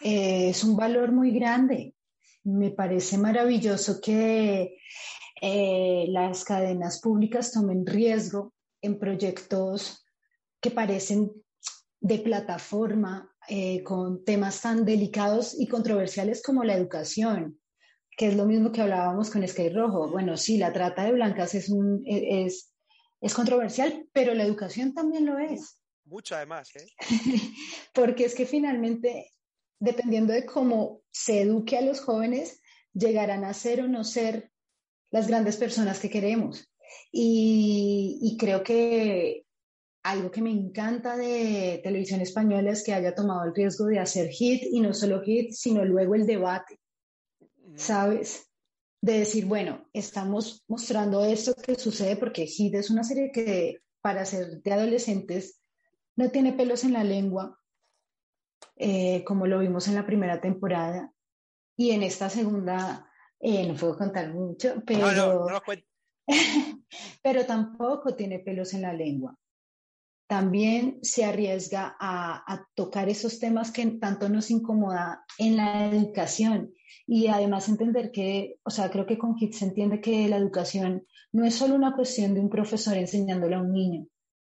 eh, 0.00 0.48
es 0.48 0.64
un 0.64 0.76
valor 0.76 1.12
muy 1.12 1.30
grande 1.32 1.94
me 2.44 2.70
parece 2.70 3.18
maravilloso 3.18 4.00
que 4.00 4.78
eh, 5.40 6.06
las 6.08 6.44
cadenas 6.44 7.00
públicas 7.00 7.52
tomen 7.52 7.86
riesgo 7.86 8.52
en 8.80 8.98
proyectos 8.98 10.06
que 10.60 10.70
parecen 10.70 11.32
de 12.00 12.18
plataforma 12.18 13.34
eh, 13.48 13.82
con 13.82 14.24
temas 14.24 14.60
tan 14.60 14.84
delicados 14.84 15.58
y 15.58 15.66
controversiales 15.66 16.42
como 16.42 16.64
la 16.64 16.74
educación, 16.74 17.58
que 18.16 18.28
es 18.28 18.36
lo 18.36 18.46
mismo 18.46 18.72
que 18.72 18.82
hablábamos 18.82 19.30
con 19.30 19.46
Sky 19.46 19.70
Rojo. 19.70 20.10
Bueno, 20.10 20.36
sí, 20.36 20.56
la 20.56 20.72
trata 20.72 21.04
de 21.04 21.12
blancas 21.12 21.54
es, 21.54 21.68
un, 21.68 22.02
e, 22.06 22.44
es, 22.44 22.72
es 23.20 23.34
controversial, 23.34 24.06
pero 24.12 24.34
la 24.34 24.44
educación 24.44 24.94
también 24.94 25.26
lo 25.26 25.38
es. 25.38 25.78
Mucho 26.04 26.36
además, 26.36 26.70
¿eh? 26.76 26.86
Porque 27.94 28.26
es 28.26 28.34
que 28.34 28.46
finalmente 28.46 29.34
dependiendo 29.84 30.32
de 30.32 30.46
cómo 30.46 31.02
se 31.10 31.42
eduque 31.42 31.76
a 31.76 31.82
los 31.82 32.00
jóvenes, 32.00 32.60
llegarán 32.94 33.44
a 33.44 33.52
ser 33.52 33.82
o 33.82 33.88
no 33.88 34.02
ser 34.02 34.50
las 35.10 35.28
grandes 35.28 35.56
personas 35.56 36.00
que 36.00 36.10
queremos. 36.10 36.70
Y, 37.12 38.36
creo 38.38 38.62
que 38.62 39.44
algo 40.02 40.30
que 40.30 40.42
me 40.42 40.50
encanta 40.50 41.16
de 41.16 41.80
televisión 41.82 42.20
española 42.20 42.70
es 42.70 42.82
que 42.82 42.92
haya 42.92 43.14
tomado 43.14 43.44
el 43.44 43.54
riesgo 43.54 43.86
de 43.86 43.98
hacer 43.98 44.28
hit 44.28 44.62
y 44.70 44.80
no 44.80 44.92
solo 44.92 45.22
hit, 45.22 45.52
sino 45.52 45.84
luego 45.84 46.14
el 46.14 46.26
debate, 46.26 46.78
¿sabes? 47.76 48.50
De 49.00 49.18
decir, 49.18 49.46
bueno, 49.46 49.88
estamos 49.92 50.64
mostrando 50.68 51.24
esto 51.24 51.54
que 51.54 51.74
sucede 51.74 52.16
porque 52.16 52.46
hit 52.46 52.74
es 52.74 52.90
una 52.90 53.04
serie 53.04 53.30
que 53.32 53.80
para 54.00 54.24
ser 54.24 54.62
de 54.62 54.72
adolescentes 54.72 55.60
no 56.16 56.30
tiene 56.30 56.52
pelos 56.52 56.84
en 56.84 56.92
la 56.92 57.04
lengua, 57.04 57.58
eh, 58.76 59.24
como 59.24 59.46
lo 59.46 59.58
vimos 59.58 59.88
en 59.88 59.94
la 59.94 60.06
primera 60.06 60.40
temporada. 60.40 61.12
Y 61.76 61.90
en 61.90 62.02
esta 62.02 62.30
segunda, 62.30 63.10
eh, 63.40 63.66
no 63.66 63.74
puedo 63.74 63.98
contar 63.98 64.32
mucho, 64.32 64.82
pero, 64.86 65.46
pero 67.22 67.46
tampoco 67.46 68.14
tiene 68.14 68.38
pelos 68.38 68.72
en 68.74 68.82
la 68.82 68.92
lengua. 68.92 69.36
También 70.26 70.98
se 71.02 71.24
arriesga 71.24 71.96
a, 72.00 72.66
tocar 72.74 73.08
esos 73.08 73.38
temas 73.38 73.70
que 73.70 73.86
tanto 73.86 74.28
nos 74.28 74.50
incomoda 74.50 75.24
en 75.38 75.56
la 75.56 75.86
educación 75.86 76.72
y 77.06 77.26
además 77.26 77.68
entender 77.68 78.10
que, 78.10 78.56
o 78.64 78.70
sea, 78.70 78.90
creo 78.90 79.06
que 79.06 79.18
con 79.18 79.34
KIT 79.34 79.52
se 79.52 79.66
entiende 79.66 80.00
que 80.00 80.28
la 80.28 80.38
educación 80.38 81.06
no 81.32 81.44
es 81.44 81.54
solo 81.54 81.74
una 81.74 81.94
cuestión 81.94 82.32
de 82.34 82.40
un 82.40 82.48
profesor 82.48 82.96
enseñándole 82.96 83.56
a 83.56 83.60
un 83.60 83.72
niño. 83.72 84.06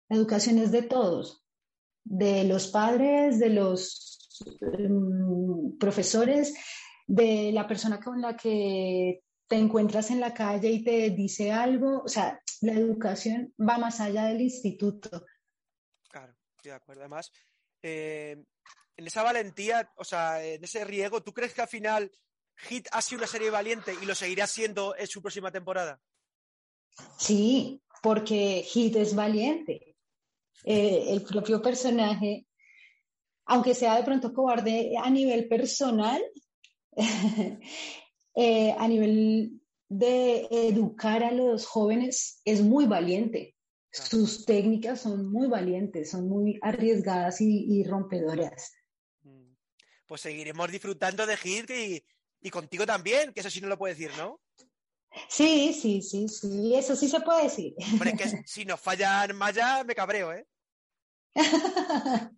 La 0.10 0.18
educación 0.18 0.60
es 0.60 0.72
de 0.72 0.84
todos, 0.84 1.44
de 2.04 2.44
los 2.44 2.68
padres, 2.68 3.40
de 3.40 3.50
los 3.50 4.30
mm, 4.90 5.78
profesores, 5.80 6.54
de 7.08 7.52
la 7.52 7.68
persona 7.68 8.00
con 8.00 8.22
la 8.22 8.38
que 8.38 9.24
te 9.48 9.56
encuentras 9.58 10.12
en 10.12 10.20
la 10.20 10.34
calle 10.34 10.70
y 10.70 10.84
te 10.84 11.10
dice 11.12 11.52
algo. 11.52 12.02
O 12.04 12.08
sea, 12.08 12.40
la 12.62 12.74
educación 12.74 13.54
va 13.60 13.78
más 13.78 14.00
allá 14.00 14.26
del 14.26 14.42
instituto. 14.42 15.26
De 16.64 16.72
acuerdo. 16.72 17.02
Además, 17.02 17.32
eh, 17.82 18.44
en 18.96 19.08
esa 19.08 19.24
valentía, 19.24 19.92
o 19.98 20.04
sea, 20.04 20.44
en 20.44 20.64
ese 20.64 20.86
riesgo, 20.86 21.22
¿tú 21.22 21.34
crees 21.34 21.54
que 21.54 21.62
al 21.62 21.68
final 21.68 22.12
Hit 22.56 22.88
ha 22.92 23.02
sido 23.02 23.20
una 23.20 23.28
serie 23.28 23.50
valiente 23.50 23.94
y 24.02 24.06
lo 24.06 24.16
seguirá 24.16 24.48
siendo 24.48 24.96
en 24.96 25.08
su 25.08 25.22
próxima 25.22 25.52
temporada? 25.52 26.00
Sí, 27.18 27.82
porque 28.02 28.64
Hit 28.66 28.96
es 28.96 29.16
valiente. 29.16 29.96
Eh, 30.64 31.06
el 31.10 31.24
propio 31.24 31.62
personaje, 31.62 32.46
aunque 33.46 33.74
sea 33.74 33.98
de 33.98 34.04
pronto 34.04 34.34
cobarde 34.34 34.94
a 34.98 35.10
nivel 35.10 35.48
personal, 35.50 36.22
eh, 38.36 38.76
a 38.78 38.88
nivel 38.88 39.60
de 39.90 40.48
educar 40.50 41.24
a 41.24 41.32
los 41.32 41.66
jóvenes, 41.66 42.42
es 42.46 42.62
muy 42.62 42.86
valiente. 42.86 43.53
Sus 43.94 44.46
técnicas 44.46 45.02
son 45.02 45.32
muy 45.32 45.48
valientes, 45.48 46.10
son 46.10 46.28
muy 46.28 46.58
arriesgadas 46.64 47.40
y, 47.42 47.84
rompedoras. 47.84 48.74
Mm. 49.22 49.54
Pues 50.08 50.22
seguiremos 50.22 50.72
disfrutando 50.72 51.28
de 51.28 51.38
Hit 51.38 51.70
y, 51.70 52.04
y 52.42 52.50
contigo 52.50 52.86
también, 52.86 53.34
que 53.34 53.42
eso 53.42 53.52
sí 53.52 53.62
no 53.62 53.68
lo 53.68 53.78
puedes 53.78 53.98
decir, 53.98 54.18
¿no? 54.18 54.42
Sí, 55.30 55.74
sí, 55.74 56.02
sí, 56.02 56.28
sí, 56.28 56.74
eso 56.76 56.96
sí 56.96 57.08
se 57.08 57.22
puede 57.22 57.44
decir. 57.44 57.76
Pero 58.00 58.10
es 58.10 58.18
que 58.18 58.44
si 58.48 58.66
nos 58.66 58.80
fallan 58.80 59.36
Maya, 59.36 59.84
me 59.84 59.94
cabreo, 59.96 60.34
¿eh? 60.34 60.48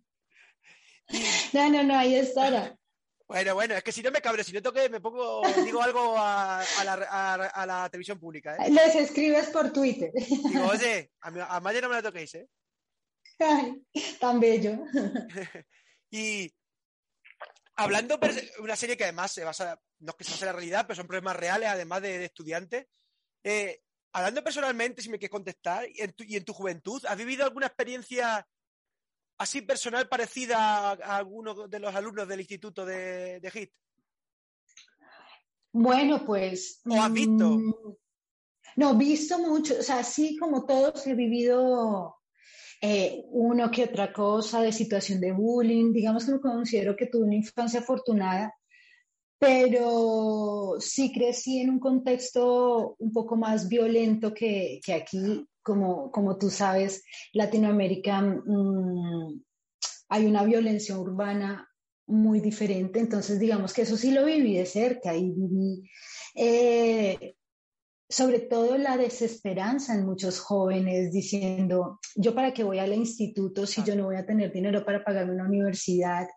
no, 1.52 1.70
no, 1.70 1.82
no, 1.82 1.96
ahí 1.96 2.14
estará. 2.16 2.76
Bueno, 3.28 3.54
bueno, 3.54 3.74
es 3.74 3.82
que 3.82 3.90
si 3.90 4.02
no 4.02 4.12
me 4.12 4.20
cabreo, 4.20 4.44
si 4.44 4.52
no 4.52 4.62
toque, 4.62 4.88
me 4.88 5.00
pongo, 5.00 5.42
digo 5.64 5.82
algo 5.82 6.14
a, 6.16 6.62
la, 6.84 7.88
televisión 7.90 8.20
pública. 8.20 8.56
¿eh? 8.56 8.70
Les 8.70 8.94
escribes 8.94 9.48
por 9.48 9.72
Twitter. 9.72 10.12
Digo, 10.14 10.68
oye, 10.68 11.10
a, 11.20 11.60
Maya 11.60 11.80
no 11.80 11.88
me 11.88 11.96
la 11.96 12.02
toquéis, 12.02 12.36
¿eh? 12.36 12.48
tan 14.20 14.40
bello. 14.40 14.78
y 16.10 16.52
hablando 17.74 18.16
de 18.16 18.52
una 18.60 18.76
serie 18.76 18.96
que 18.96 19.04
además 19.04 19.32
se 19.32 19.44
basa, 19.44 19.80
no 19.98 20.10
es 20.10 20.16
que 20.16 20.24
se 20.24 20.30
base 20.30 20.44
en 20.44 20.46
la 20.46 20.52
realidad, 20.52 20.84
pero 20.86 20.96
son 20.96 21.06
problemas 21.06 21.36
reales, 21.36 21.68
además 21.68 22.02
de, 22.02 22.24
estudiantes. 22.24 22.86
Eh, 23.42 23.80
hablando 24.12 24.42
personalmente, 24.44 25.02
si 25.02 25.08
me 25.08 25.18
quieres 25.18 25.32
contestar, 25.32 25.86
y 25.88 26.00
en 26.00 26.44
tu, 26.44 26.52
juventud, 26.52 27.04
¿has 27.06 27.16
vivido 27.16 27.44
alguna 27.44 27.66
experiencia 27.66 28.46
así 29.38 29.62
personal 29.62 30.08
parecida 30.08 30.90
a, 30.90 31.16
alguno 31.16 31.68
de 31.68 31.78
los 31.78 31.94
alumnos 31.94 32.28
del 32.28 32.40
instituto 32.40 32.84
de, 32.84 33.40
de 33.40 33.50
HIT? 33.50 33.72
Bueno, 35.72 36.24
pues. 36.24 36.80
¿O 36.88 37.00
has 37.00 37.12
visto? 37.12 37.50
Mm, 37.58 37.74
no, 38.76 38.94
visto 38.94 39.38
mucho, 39.38 39.78
o 39.78 39.82
sea, 39.82 40.02
sí, 40.02 40.36
como 40.36 40.66
todos 40.66 41.06
he 41.06 41.14
vivido 41.14 42.16
eh, 42.82 43.24
uno 43.30 43.70
que 43.70 43.84
otra 43.84 44.12
cosa 44.12 44.60
de 44.60 44.72
situación 44.72 45.20
de 45.20 45.32
bullying, 45.32 45.92
digamos 45.92 46.26
que 46.26 46.32
me 46.32 46.40
considero 46.40 46.94
que 46.94 47.06
tuve 47.06 47.24
una 47.24 47.36
infancia 47.36 47.80
afortunada, 47.80 48.54
pero 49.38 50.76
sí 50.78 51.10
crecí 51.12 51.60
en 51.60 51.70
un 51.70 51.80
contexto 51.80 52.96
un 52.98 53.12
poco 53.12 53.36
más 53.36 53.68
violento 53.68 54.34
que, 54.34 54.80
que 54.84 54.92
aquí, 54.92 55.46
como, 55.66 56.12
como 56.12 56.38
tú 56.38 56.48
sabes, 56.48 57.02
Latinoamérica 57.32 58.22
mm, 58.22 59.42
hay 60.08 60.26
una 60.26 60.44
violencia 60.44 60.96
urbana 60.96 61.68
muy 62.06 62.38
diferente, 62.38 63.00
entonces 63.00 63.40
digamos 63.40 63.74
que 63.74 63.82
eso 63.82 63.96
sí 63.96 64.12
lo 64.12 64.24
viví 64.24 64.56
de 64.56 64.64
cerca 64.64 65.16
y 65.16 65.32
viví 65.32 65.90
eh, 66.36 67.34
sobre 68.08 68.38
todo 68.38 68.78
la 68.78 68.96
desesperanza 68.96 69.94
en 69.94 70.06
muchos 70.06 70.38
jóvenes 70.38 71.10
diciendo, 71.12 71.98
yo 72.14 72.32
para 72.32 72.54
qué 72.54 72.62
voy 72.62 72.78
al 72.78 72.94
instituto 72.94 73.66
si 73.66 73.82
yo 73.82 73.96
no 73.96 74.04
voy 74.04 74.16
a 74.16 74.26
tener 74.26 74.52
dinero 74.52 74.84
para 74.84 75.02
pagarme 75.02 75.32
una 75.32 75.48
universidad. 75.48 76.28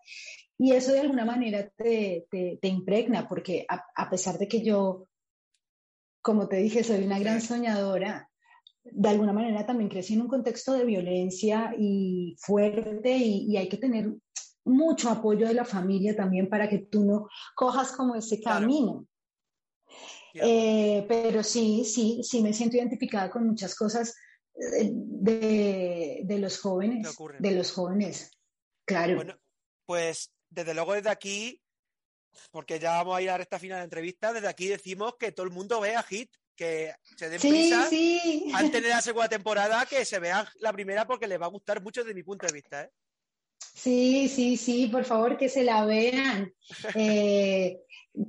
Y 0.58 0.72
eso 0.72 0.92
de 0.92 1.00
alguna 1.00 1.24
manera 1.24 1.70
te, 1.76 2.26
te, 2.28 2.68
impregna, 2.68 3.28
porque 3.28 3.64
a, 3.68 4.10
pesar 4.10 4.36
de 4.36 4.48
que 4.48 4.62
yo, 4.62 5.06
como 6.20 6.48
te 6.48 6.56
dije, 6.56 6.82
soy 6.82 7.04
una 7.04 7.20
gran 7.20 7.40
soñadora, 7.40 8.29
de 8.84 9.08
alguna 9.08 9.32
manera 9.32 9.66
también 9.66 9.90
crecí 9.90 10.14
en 10.14 10.22
un 10.22 10.28
contexto 10.28 10.72
de 10.72 10.84
violencia 10.84 11.74
y 11.78 12.36
fuerte 12.38 13.16
y, 13.16 13.46
y 13.50 13.56
hay 13.56 13.68
que 13.68 13.76
tener 13.76 14.12
mucho 14.64 15.10
apoyo 15.10 15.46
de 15.46 15.54
la 15.54 15.64
familia 15.64 16.14
también 16.14 16.48
para 16.48 16.68
que 16.68 16.78
tú 16.78 17.04
no 17.04 17.28
cojas 17.54 17.92
como 17.92 18.14
ese 18.14 18.40
camino. 18.40 19.06
Eh, 20.34 21.04
pero 21.08 21.42
sí, 21.42 21.84
sí, 21.84 22.20
sí 22.22 22.42
me 22.42 22.52
siento 22.52 22.76
identificada 22.76 23.30
con 23.30 23.48
muchas 23.48 23.74
cosas 23.74 24.14
eh, 24.54 24.90
de, 24.92 26.20
de 26.24 26.38
los 26.38 26.60
jóvenes, 26.60 27.16
de 27.38 27.50
los 27.50 27.72
jóvenes, 27.72 28.30
claro. 28.84 29.16
Bueno, 29.16 29.36
pues 29.86 30.32
desde 30.48 30.74
luego 30.74 30.92
desde 30.92 31.10
aquí, 31.10 31.60
porque 32.52 32.78
ya 32.78 32.92
vamos 32.92 33.16
a 33.16 33.22
ir 33.22 33.30
a 33.30 33.36
esta 33.36 33.58
final 33.58 33.78
de 33.78 33.84
entrevista, 33.84 34.32
desde 34.32 34.48
aquí 34.48 34.68
decimos 34.68 35.14
que 35.18 35.32
todo 35.32 35.46
el 35.46 35.52
mundo 35.52 35.80
vea 35.80 36.02
Hit, 36.04 36.30
que 36.60 36.94
se 37.16 37.30
den 37.30 37.40
prisa 37.40 37.88
antes 38.52 38.82
de 38.82 38.88
la 38.90 39.00
segunda 39.08 39.30
temporada, 39.30 39.86
que 39.86 40.04
se 40.04 40.18
vea 40.18 40.46
la 40.56 40.74
primera 40.74 41.06
porque 41.06 41.26
les 41.26 41.40
va 41.40 41.46
a 41.46 41.54
gustar 41.56 41.80
mucho 41.80 42.02
desde 42.02 42.14
mi 42.14 42.22
punto 42.22 42.46
de 42.46 42.52
vista. 42.52 42.82
¿eh? 42.82 42.90
Sí, 43.74 44.28
sí, 44.28 44.58
sí, 44.58 44.88
por 44.88 45.06
favor 45.06 45.38
que 45.38 45.48
se 45.48 45.64
la 45.64 45.86
vean. 45.86 46.52
Eh, 46.94 47.80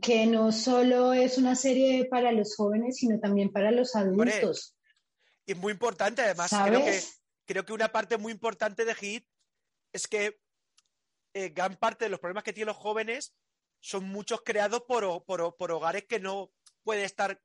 que 0.01 0.27
no 0.27 0.53
solo 0.53 1.11
es 1.11 1.37
una 1.37 1.55
serie 1.57 2.05
para 2.05 2.31
los 2.31 2.55
jóvenes, 2.55 2.95
sino 2.97 3.19
también 3.19 3.51
para 3.51 3.69
los 3.69 3.97
adultos. 3.97 4.77
y 5.45 5.51
es 5.51 5.57
muy 5.57 5.73
importante, 5.73 6.21
además, 6.21 6.51
creo 6.51 6.85
que, 6.85 7.01
creo 7.45 7.65
que 7.65 7.73
una 7.73 7.91
parte 7.91 8.17
muy 8.17 8.31
importante 8.31 8.85
de 8.85 8.95
HIT 8.95 9.27
es 9.91 10.07
que 10.07 10.39
eh, 11.33 11.49
gran 11.49 11.75
parte 11.75 12.05
de 12.05 12.09
los 12.09 12.21
problemas 12.21 12.45
que 12.45 12.53
tienen 12.53 12.67
los 12.67 12.77
jóvenes 12.77 13.35
son 13.81 14.05
muchos 14.05 14.41
creados 14.41 14.83
por, 14.87 15.25
por, 15.25 15.71
hogares 15.71 16.05
que 16.05 16.19
no 16.21 16.51
pueden 16.83 17.03
estar 17.03 17.41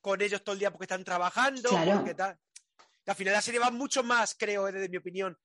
con 0.00 0.20
ellos 0.20 0.42
todo 0.42 0.54
el 0.54 0.58
día 0.58 0.70
porque 0.70 0.84
están 0.84 1.04
trabajando. 1.04 1.70
Porque 1.70 2.14
tal. 2.14 2.38
al 3.06 3.14
final 3.14 3.34
la 3.34 3.42
serie 3.42 3.60
va 3.60 3.70
mucho 3.70 4.02
más, 4.02 4.34
creo, 4.38 4.66
desde 4.66 4.88
mi 4.88 4.96
opinión, 4.96 5.36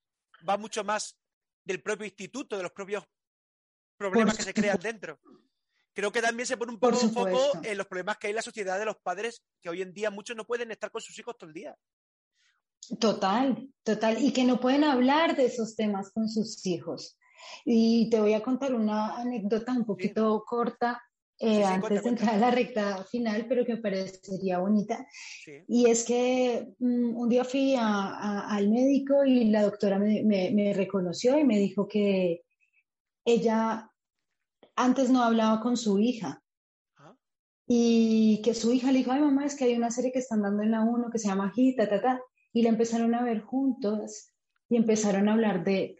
va 0.48 0.56
mucho 0.56 0.84
más 0.84 1.18
del 1.64 1.82
propio 1.82 2.06
instituto, 2.06 2.56
de 2.56 2.62
los 2.62 2.72
propios 2.72 3.04
problemas 3.96 4.36
que 4.36 4.42
se 4.42 4.54
crean 4.54 4.80
dentro 4.80 5.20
creo 5.92 6.12
que 6.12 6.22
también 6.22 6.46
se 6.46 6.56
pone 6.56 6.72
un 6.72 6.78
poco 6.78 6.98
un 7.00 7.12
foco 7.12 7.38
en 7.62 7.78
los 7.78 7.86
problemas 7.86 8.18
que 8.18 8.26
hay 8.26 8.30
en 8.32 8.36
la 8.36 8.42
sociedad 8.42 8.78
de 8.78 8.86
los 8.86 8.96
padres, 8.96 9.42
que 9.60 9.68
hoy 9.68 9.82
en 9.82 9.92
día 9.92 10.10
muchos 10.10 10.36
no 10.36 10.46
pueden 10.46 10.70
estar 10.70 10.90
con 10.90 11.00
sus 11.00 11.18
hijos 11.18 11.36
todo 11.38 11.48
el 11.48 11.54
día. 11.54 11.76
Total, 12.98 13.68
total, 13.84 14.22
y 14.22 14.32
que 14.32 14.44
no 14.44 14.60
pueden 14.60 14.84
hablar 14.84 15.36
de 15.36 15.46
esos 15.46 15.76
temas 15.76 16.10
con 16.12 16.28
sus 16.28 16.64
hijos. 16.66 17.16
Y 17.64 18.08
te 18.10 18.20
voy 18.20 18.34
a 18.34 18.42
contar 18.42 18.74
una 18.74 19.16
anécdota 19.16 19.72
un 19.72 19.84
poquito 19.84 20.44
corta 20.46 21.02
eh, 21.42 21.64
antes 21.64 22.04
de 22.04 22.08
entrar 22.08 22.34
a 22.36 22.38
la 22.38 22.50
recta 22.50 23.04
final, 23.04 23.46
pero 23.48 23.64
que 23.64 23.74
me 23.74 23.82
parecería 23.82 24.58
bonita. 24.58 25.06
Y 25.68 25.90
es 25.90 26.04
que 26.04 26.74
mm, 26.78 27.16
un 27.16 27.28
día 27.28 27.44
fui 27.44 27.74
al 27.76 28.68
médico 28.70 29.24
y 29.24 29.44
la 29.50 29.62
doctora 29.62 29.98
me 29.98 30.72
reconoció 30.74 31.38
y 31.38 31.44
me 31.44 31.58
dijo 31.58 31.88
que 31.88 32.42
ella 33.24 33.90
antes 34.76 35.10
no 35.10 35.22
hablaba 35.22 35.60
con 35.60 35.76
su 35.76 35.98
hija. 35.98 36.42
Ah. 36.96 37.14
Y 37.66 38.40
que 38.42 38.54
su 38.54 38.72
hija 38.72 38.92
le 38.92 38.98
dijo, 38.98 39.12
ay 39.12 39.20
mamá, 39.20 39.44
es 39.44 39.56
que 39.56 39.64
hay 39.64 39.74
una 39.74 39.90
serie 39.90 40.12
que 40.12 40.18
están 40.18 40.42
dando 40.42 40.62
en 40.62 40.70
la 40.70 40.82
1 40.82 41.10
que 41.10 41.18
se 41.18 41.28
llama 41.28 41.52
Gita, 41.54 41.88
ta, 41.88 42.00
ta, 42.00 42.20
y 42.52 42.62
la 42.62 42.70
empezaron 42.70 43.14
a 43.14 43.22
ver 43.22 43.42
juntos 43.42 44.30
y 44.68 44.76
empezaron 44.76 45.28
a 45.28 45.32
hablar 45.32 45.64
de 45.64 45.98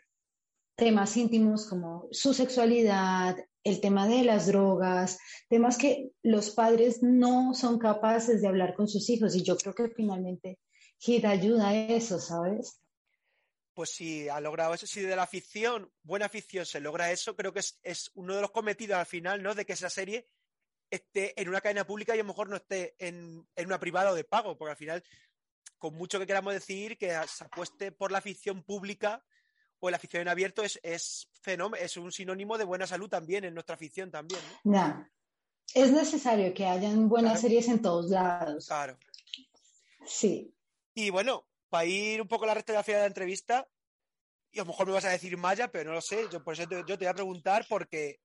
temas 0.77 1.17
íntimos 1.17 1.69
como 1.69 2.09
su 2.11 2.33
sexualidad, 2.33 3.37
el 3.65 3.81
tema 3.81 4.09
de 4.09 4.25
las 4.25 4.47
drogas, 4.47 5.19
temas 5.49 5.79
que 5.79 6.11
los 6.23 6.51
padres 6.51 7.03
no 7.03 7.55
son 7.55 7.79
capaces 7.79 8.43
de 8.43 8.49
hablar 8.49 8.75
con 8.75 8.89
sus 8.89 9.09
hijos. 9.11 9.37
Y 9.37 9.43
yo 9.43 9.57
creo 9.57 9.75
que 9.75 9.89
finalmente 9.89 10.59
Gita 10.99 11.31
ayuda 11.31 11.69
a 11.69 11.75
eso, 11.75 12.19
¿sabes? 12.19 12.83
pues 13.75 13.91
si 13.91 14.29
ha 14.29 14.41
logrado 14.41 14.75
eso, 14.75 14.87
si 14.87 15.01
de 15.01 15.17
la 15.17 15.27
ficción, 15.27 15.91
buena 16.03 16.29
ficción, 16.29 16.67
se 16.67 16.81
logra 16.81 17.11
eso, 17.11 17.37
creo 17.37 17.53
que 17.53 17.61
es, 17.61 18.11
uno 18.15 18.35
de 18.35 18.43
los 18.43 18.51
cometidos 18.51 18.99
al 18.99 19.07
final, 19.07 19.43
¿no? 19.43 19.55
De 19.55 19.65
que 19.65 19.73
esa 19.73 19.91
serie 19.91 20.29
esté 20.91 21.41
en 21.41 21.49
una 21.49 21.61
cadena 21.61 21.87
pública 21.87 22.15
y 22.15 22.19
a 22.19 22.23
lo 22.23 22.29
mejor 22.29 22.49
no 22.49 22.57
esté 22.57 22.95
en, 22.99 23.47
una 23.65 23.81
privada 23.81 24.11
o 24.11 24.15
de 24.15 24.25
pago, 24.25 24.59
porque 24.59 24.73
al 24.73 24.77
final, 24.77 25.03
con 25.79 25.95
mucho 25.95 26.19
que 26.19 26.27
queramos 26.27 26.53
decir, 26.53 26.99
que 26.99 27.17
se 27.27 27.45
apueste 27.45 27.93
por 27.93 28.13
la 28.13 28.21
ficción 28.21 28.63
pública 28.63 29.25
o 29.85 29.91
la 29.91 29.99
ficción 29.99 30.23
en 30.23 30.29
abierto 30.29 30.63
es, 30.63 30.79
es, 30.85 31.29
es 31.81 31.97
un 31.97 32.13
sinónimo 32.13 32.57
de 32.57 32.63
buena 32.63 32.87
salud 32.87 33.09
también 33.09 33.43
en 33.45 33.53
nuestra 33.53 33.77
ficción 33.77 34.13
también. 34.13 34.41
¿no? 34.63 35.09
Es 35.75 35.91
necesario 35.91 36.55
que 36.55 36.67
hayan 36.67 37.09
buenas 37.09 37.41
series 37.41 37.67
en 37.67 37.83
todos 37.83 38.09
lados. 38.09 38.69
Claro. 38.69 38.97
Sí. 40.07 40.55
Y 40.95 41.11
bueno, 41.11 41.49
para 41.69 41.85
ir 41.85 42.23
un 42.23 42.29
poco 42.29 42.45
a 42.45 42.49
la 42.49 42.55
recta 42.55 42.81
de 42.81 42.93
la 42.93 43.07
entrevista, 43.07 43.69
y 44.53 44.61
a 44.61 44.63
lo 44.63 44.69
mejor 44.69 44.87
me 44.87 44.93
vas 44.93 45.05
a 45.05 45.11
decir 45.11 45.37
Maya, 45.37 45.73
pero 45.73 45.91
no 45.91 45.97
lo 45.97 46.01
sé, 46.01 46.29
yo 46.31 46.45
por 46.45 46.55
eso 46.55 46.69
te, 46.69 46.77
yo 46.87 46.97
te 46.97 47.05
voy 47.05 47.07
a 47.07 47.15
preguntar 47.15 47.67
porque, 47.69 48.21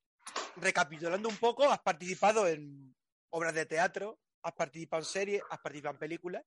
recapitulando 0.58 1.28
un 1.28 1.38
poco, 1.38 1.72
has 1.72 1.80
participado 1.80 2.48
en 2.48 2.96
obras 3.32 3.56
de 3.56 3.66
teatro, 3.66 4.20
has 4.44 4.54
participado 4.54 5.02
en 5.02 5.06
series, 5.08 5.42
has 5.50 5.60
participado 5.60 5.96
en 5.96 6.00
películas, 6.00 6.46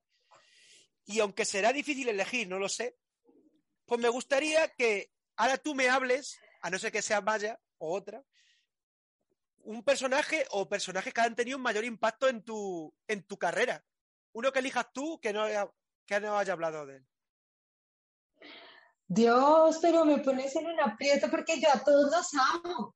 y 1.04 1.18
aunque 1.18 1.44
será 1.44 1.72
difícil 1.72 2.08
elegir, 2.08 2.46
no 2.46 2.60
lo 2.60 2.68
sé, 2.68 2.96
pues 3.90 4.00
me 4.00 4.08
gustaría 4.08 4.68
que 4.68 5.10
ahora 5.34 5.58
tú 5.58 5.74
me 5.74 5.88
hables, 5.88 6.38
a 6.62 6.70
no 6.70 6.78
ser 6.78 6.92
que 6.92 7.02
sea 7.02 7.20
Maya 7.20 7.58
o 7.78 7.92
otra, 7.92 8.22
un 9.64 9.82
personaje 9.82 10.46
o 10.50 10.68
personajes 10.68 11.12
que 11.12 11.20
han 11.20 11.34
tenido 11.34 11.56
un 11.56 11.64
mayor 11.64 11.84
impacto 11.84 12.28
en 12.28 12.44
tu, 12.44 12.94
en 13.08 13.24
tu 13.24 13.36
carrera. 13.36 13.84
Uno 14.32 14.52
que 14.52 14.60
elijas 14.60 14.92
tú 14.92 15.18
que 15.18 15.32
no 15.32 15.44
que 16.06 16.20
no 16.20 16.38
haya 16.38 16.52
hablado 16.52 16.86
de 16.86 16.98
él. 16.98 17.06
Dios, 19.08 19.80
pero 19.82 20.04
me 20.04 20.18
pones 20.18 20.54
en 20.54 20.66
un 20.66 20.78
aprieto 20.78 21.28
porque 21.28 21.60
yo 21.60 21.68
a 21.72 21.82
todos 21.82 22.12
los 22.12 22.28
amo. 22.34 22.94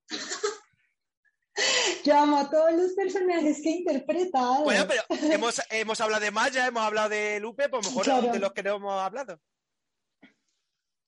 yo 2.05 2.17
amo 2.17 2.39
a 2.39 2.49
todos 2.49 2.73
los 2.73 2.93
personajes 2.93 3.61
que 3.61 3.69
he 3.69 3.77
interpretado. 3.79 4.63
Bueno, 4.63 4.87
pero 4.87 5.03
hemos, 5.11 5.61
hemos 5.71 6.01
hablado 6.01 6.23
de 6.23 6.31
Maya, 6.31 6.69
hemos 6.69 6.85
hablado 6.85 7.09
de 7.09 7.41
Lupe, 7.41 7.69
pues 7.69 7.85
mejor 7.85 8.31
de 8.31 8.39
los 8.39 8.53
que 8.53 8.63
no 8.63 8.77
hemos 8.77 9.03
hablado. 9.03 9.41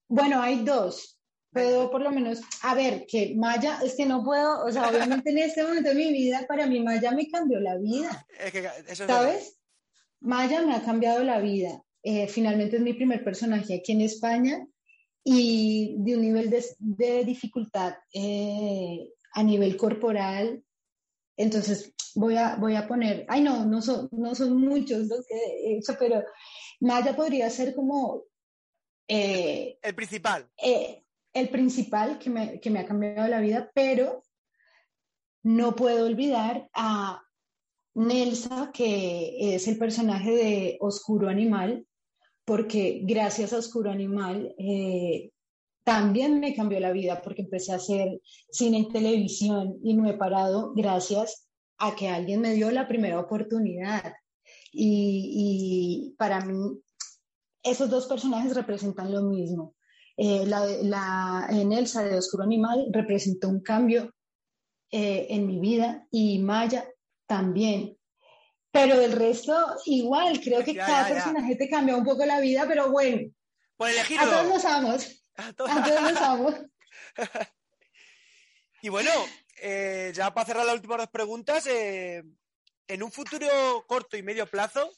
Bueno, 0.08 0.40
hay 0.40 0.64
dos. 0.64 1.18
Puedo 1.52 1.90
por 1.90 2.02
lo 2.02 2.10
menos, 2.10 2.40
a 2.62 2.74
ver, 2.74 3.06
que 3.06 3.34
Maya, 3.34 3.78
es 3.82 3.94
que 3.94 4.04
no 4.04 4.22
puedo, 4.22 4.64
o 4.64 4.70
sea, 4.70 4.90
obviamente 4.90 5.30
en 5.30 5.38
este 5.38 5.62
momento 5.62 5.88
de 5.88 5.94
mi 5.94 6.12
vida, 6.12 6.44
para 6.46 6.66
mí 6.66 6.80
Maya 6.80 7.12
me 7.12 7.28
cambió 7.28 7.60
la 7.60 7.78
vida. 7.78 8.26
Es 8.38 8.52
que 8.52 8.68
eso 8.88 9.06
¿Sabes? 9.06 9.58
Maya 10.20 10.62
me 10.62 10.74
ha 10.74 10.82
cambiado 10.82 11.24
la 11.24 11.38
vida. 11.38 11.82
Eh, 12.02 12.28
finalmente 12.28 12.76
es 12.76 12.82
mi 12.82 12.92
primer 12.92 13.24
personaje 13.24 13.74
aquí 13.74 13.92
en 13.92 14.02
España 14.02 14.66
y 15.24 15.96
de 15.98 16.14
un 16.14 16.22
nivel 16.22 16.50
de, 16.50 17.24
dificultad 17.24 17.94
eh, 18.12 19.12
a 19.32 19.42
nivel 19.42 19.76
corporal. 19.76 20.62
Entonces 21.36 21.94
voy 22.14 22.36
a, 22.36 22.56
voy 22.56 22.76
a 22.76 22.86
poner, 22.86 23.24
ay 23.28 23.42
no, 23.42 23.64
no 23.64 23.82
son, 23.82 24.08
no 24.12 24.34
son 24.34 24.60
muchos 24.60 25.06
los 25.06 25.26
que 25.26 25.34
he 25.34 25.78
hecho, 25.78 25.96
pero 25.98 26.22
Maya 26.80 27.16
podría 27.16 27.50
ser 27.50 27.74
como... 27.74 28.22
Eh, 29.08 29.78
el 29.82 29.94
principal. 29.94 30.50
el 31.32 31.48
principal 31.48 32.18
que 32.18 32.30
me, 32.30 32.60
que 32.60 32.70
me 32.70 32.80
ha 32.80 32.86
cambiado 32.86 33.28
la 33.28 33.40
vida, 33.40 33.70
pero 33.74 34.22
no 35.42 35.76
puedo 35.76 36.06
olvidar 36.06 36.68
a 36.72 37.22
Nelsa, 37.94 38.70
que 38.74 39.54
es 39.54 39.68
el 39.68 39.78
personaje 39.78 40.30
de 40.30 40.76
Oscuro 40.80 41.28
Animal, 41.28 41.86
porque 42.44 43.00
gracias 43.04 43.52
a 43.52 43.58
Oscuro 43.58 43.90
Animal 43.90 44.54
eh, 44.58 45.30
también 45.84 46.40
me 46.40 46.54
cambió 46.54 46.78
la 46.80 46.92
vida, 46.92 47.22
porque 47.22 47.42
empecé 47.42 47.72
a 47.72 47.76
hacer 47.76 48.20
cine 48.50 48.80
y 48.80 48.88
televisión 48.88 49.78
y 49.82 49.94
no 49.94 50.10
he 50.10 50.14
parado 50.14 50.72
gracias 50.74 51.48
a 51.78 51.94
que 51.94 52.08
alguien 52.08 52.40
me 52.40 52.54
dio 52.54 52.70
la 52.70 52.88
primera 52.88 53.20
oportunidad. 53.20 54.14
Y, 54.72 56.14
para 56.18 56.44
mí, 56.44 56.80
esos 57.66 57.90
dos 57.90 58.06
personajes 58.06 58.54
representan 58.54 59.12
lo 59.12 59.22
mismo. 59.22 59.74
Eh, 60.16 60.46
la, 60.46 61.46
en 61.50 61.72
Elsa 61.72 62.02
de 62.02 62.16
Oscuro 62.16 62.44
Animal 62.44 62.86
representó 62.90 63.48
un 63.48 63.60
cambio 63.60 64.14
eh, 64.90 65.26
en 65.30 65.46
mi 65.46 65.60
vida 65.60 66.06
y 66.10 66.38
Maya 66.38 66.88
también. 67.26 67.98
Pero 68.70 69.00
el 69.00 69.12
resto, 69.12 69.54
igual, 69.84 70.40
creo 70.40 70.64
que 70.64 70.76
cada 70.76 71.08
personaje 71.08 71.56
te 71.56 71.68
cambia 71.68 71.96
un 71.96 72.04
poco 72.04 72.24
la 72.24 72.40
vida, 72.40 72.64
pero 72.68 72.90
bueno. 72.90 73.30
Por 73.76 73.90
elegirlo. 73.90 74.26
A 74.26 74.30
todos 74.30 74.48
los 74.48 74.64
amos. 74.64 75.22
A 75.36 75.52
todos, 75.52 75.70
los 76.12 76.20
amos. 76.20 76.54
y 78.82 78.88
bueno, 78.88 79.10
eh, 79.62 80.12
ya 80.14 80.32
para 80.32 80.46
cerrar 80.46 80.66
las 80.66 80.74
últimas 80.76 80.98
dos 80.98 81.08
preguntas, 81.08 81.66
en 81.66 83.02
un 83.02 83.10
futuro 83.10 83.84
corto 83.86 84.16
y 84.16 84.22
medio 84.22 84.46
plazo, 84.46 84.90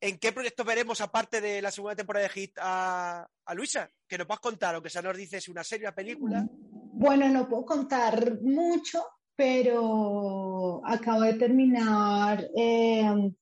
¿en 0.00 0.18
qué 0.18 0.32
proyectos 0.32 0.66
veremos, 0.66 1.00
aparte 1.00 1.40
de 1.40 1.60
la 1.62 1.70
segunda 1.70 1.96
temporada 1.96 2.24
de 2.24 2.30
Hit, 2.30 2.58
a, 2.60 3.28
Luisa? 3.54 3.90
Que 4.06 4.18
nos 4.18 4.26
puedas 4.26 4.40
contar, 4.40 4.74
aunque 4.74 4.90
sea 4.90 5.02
nos 5.02 5.16
dices 5.16 5.48
una 5.48 5.64
serie, 5.64 5.86
una 5.86 5.94
película. 5.94 6.46
Bueno, 6.50 7.28
no 7.28 7.48
puedo 7.48 7.64
contar 7.64 8.40
mucho, 8.42 9.04
pero 9.34 10.82
acabo 10.84 11.22
de 11.22 11.34
terminar 11.34 12.48
eh, 12.56 13.32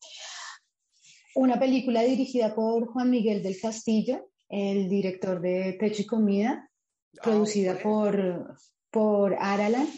una 1.35 1.59
película 1.59 2.03
dirigida 2.03 2.55
por 2.55 2.87
Juan 2.89 3.11
Miguel 3.11 3.43
del 3.43 3.61
Castillo, 3.61 4.31
el 4.49 4.89
director 4.89 5.41
de 5.41 5.77
Techo 5.79 6.03
y 6.03 6.07
Comida, 6.07 6.71
ah, 6.71 7.21
producida 7.23 7.79
por, 7.79 8.57
por 8.91 9.37
Aralan. 9.39 9.89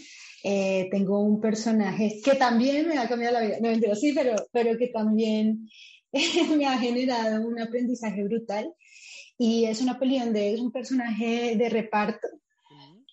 Eh, 0.45 0.89
tengo 0.93 1.21
un 1.21 1.41
personaje 1.41 2.21
que 2.25 2.37
también 2.37 2.87
me 2.89 2.97
ha 2.97 3.09
cambiado 3.09 3.35
la 3.35 3.41
vida, 3.41 3.57
no 3.61 3.69
entiendo, 3.69 3.97
sí, 3.97 4.13
pero, 4.13 4.37
pero 4.53 4.79
que 4.79 4.87
también 4.89 5.69
me 6.57 6.67
ha 6.67 6.79
generado 6.79 7.47
un 7.47 7.61
aprendizaje 7.61 8.25
brutal. 8.25 8.73
Y 9.37 9.67
es 9.67 9.81
una 9.81 9.99
peli 9.99 10.19
donde 10.19 10.55
es 10.55 10.61
un 10.61 10.73
personaje 10.73 11.57
de 11.57 11.69
reparto, 11.69 12.27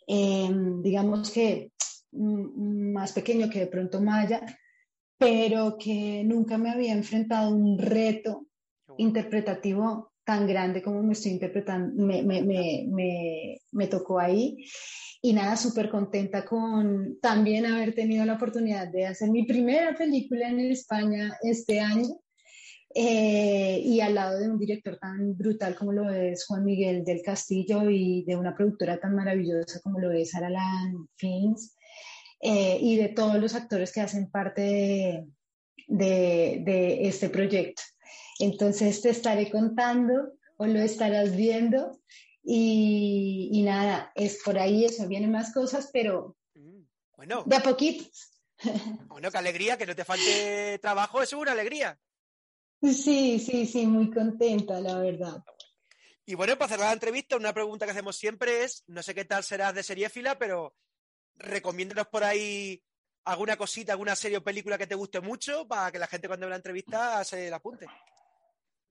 eh, 0.08 0.50
digamos 0.82 1.32
que 1.32 1.72
más 2.12 3.12
pequeño 3.12 3.50
que 3.50 3.60
de 3.60 3.68
pronto 3.68 4.02
Maya, 4.02 4.42
pero 5.18 5.78
que 5.78 6.24
nunca 6.26 6.58
me 6.58 6.72
había 6.72 6.94
enfrentado 6.94 7.50
a 7.50 7.54
un 7.54 7.78
reto 7.78 8.48
interpretativo 8.98 10.14
tan 10.24 10.48
grande 10.48 10.82
como 10.82 11.04
me 11.04 11.14
estoy 11.14 11.34
interpretando, 11.34 12.04
me, 12.04 12.24
me, 12.24 12.42
me, 12.42 13.62
me 13.72 13.88
tocó 13.88 14.20
ahí. 14.20 14.66
Y 15.22 15.34
nada, 15.34 15.56
súper 15.56 15.90
contenta 15.90 16.46
con 16.46 17.20
también 17.20 17.66
haber 17.66 17.94
tenido 17.96 18.26
la 18.26 18.34
oportunidad 18.34 18.88
de 18.88 19.08
hacer 19.08 19.30
mi 19.30 19.46
primera 19.46 19.96
película 19.96 20.50
en 20.50 20.60
España 20.60 21.38
este 21.42 21.80
año. 21.80 22.20
Eh, 22.98 23.82
y 23.84 24.00
al 24.00 24.16
lado 24.16 24.40
de 24.40 24.50
un 24.50 24.58
director 24.58 24.98
tan 24.98 25.38
brutal 25.38 25.76
como 25.76 25.92
lo 25.92 26.10
es 26.10 26.46
Juan 26.46 26.64
Miguel 26.64 27.04
del 27.04 27.22
Castillo 27.22 27.90
y 27.90 28.24
de 28.24 28.38
una 28.38 28.56
productora 28.56 28.98
tan 29.02 29.14
maravillosa 29.14 29.82
como 29.82 30.00
lo 30.00 30.12
es 30.12 30.34
Aralan 30.34 31.10
Films. 31.18 31.76
Eh, 32.40 32.78
y 32.80 32.96
de 32.96 33.10
todos 33.10 33.36
los 33.36 33.54
actores 33.54 33.92
que 33.92 34.00
hacen 34.00 34.32
parte 34.32 35.26
de, 35.88 36.64
de, 36.64 37.08
este 37.08 37.30
proyecto. 37.30 37.82
Entonces 38.40 39.02
te 39.02 39.10
estaré 39.10 39.52
contando 39.52 40.34
o 40.56 40.66
lo 40.66 40.80
estarás 40.80 41.36
viendo 41.36 42.00
y, 42.44 43.50
y, 43.52 43.64
nada, 43.64 44.12
es 44.16 44.42
por 44.44 44.58
ahí, 44.58 44.86
eso, 44.86 45.06
vienen 45.08 45.32
más 45.32 45.54
cosas, 45.54 45.90
pero 45.92 46.38
mm, 46.54 46.82
bueno, 47.18 47.44
de 47.46 47.56
a 47.58 47.64
poquito. 47.64 48.06
Bueno, 49.08 49.32
qué 49.32 49.38
alegría, 49.38 49.78
que 49.78 49.86
no 49.86 49.96
te 49.96 50.06
falte 50.06 50.80
trabajo, 50.80 51.22
es 51.22 51.34
una 51.34 51.52
alegría. 51.52 52.00
Sí, 52.94 53.40
sí, 53.40 53.66
sí, 53.66 53.88
muy 53.88 54.12
contenta, 54.12 54.80
la 54.80 55.00
verdad. 55.00 55.44
Y 56.26 56.36
bueno, 56.36 56.58
para 56.58 56.70
cerrar 56.70 56.88
la 56.88 56.94
entrevista, 56.94 57.36
una 57.36 57.54
pregunta 57.54 57.86
que 57.86 57.92
hacemos 57.92 58.16
siempre 58.16 58.64
es, 58.64 58.84
no 58.88 59.04
sé 59.04 59.14
qué 59.14 59.26
tal 59.26 59.44
serás 59.44 59.76
de 59.76 59.84
seriéfila, 59.84 60.38
pero 60.38 60.76
recomiéndanos 61.36 62.08
por 62.08 62.24
ahí 62.24 62.82
alguna 63.26 63.58
cosita, 63.58 63.94
alguna 63.94 64.16
serie 64.16 64.38
o 64.38 64.44
película 64.44 64.78
que 64.78 64.88
te 64.88 64.96
guste 64.96 65.20
mucho 65.22 65.68
para 65.68 65.92
que 65.92 66.00
la 66.00 66.08
gente 66.08 66.28
cuando 66.28 66.46
vea 66.46 66.52
la 66.52 66.56
entrevista 66.58 67.24
se 67.24 67.50
la 67.50 67.58
apunte. 67.58 67.88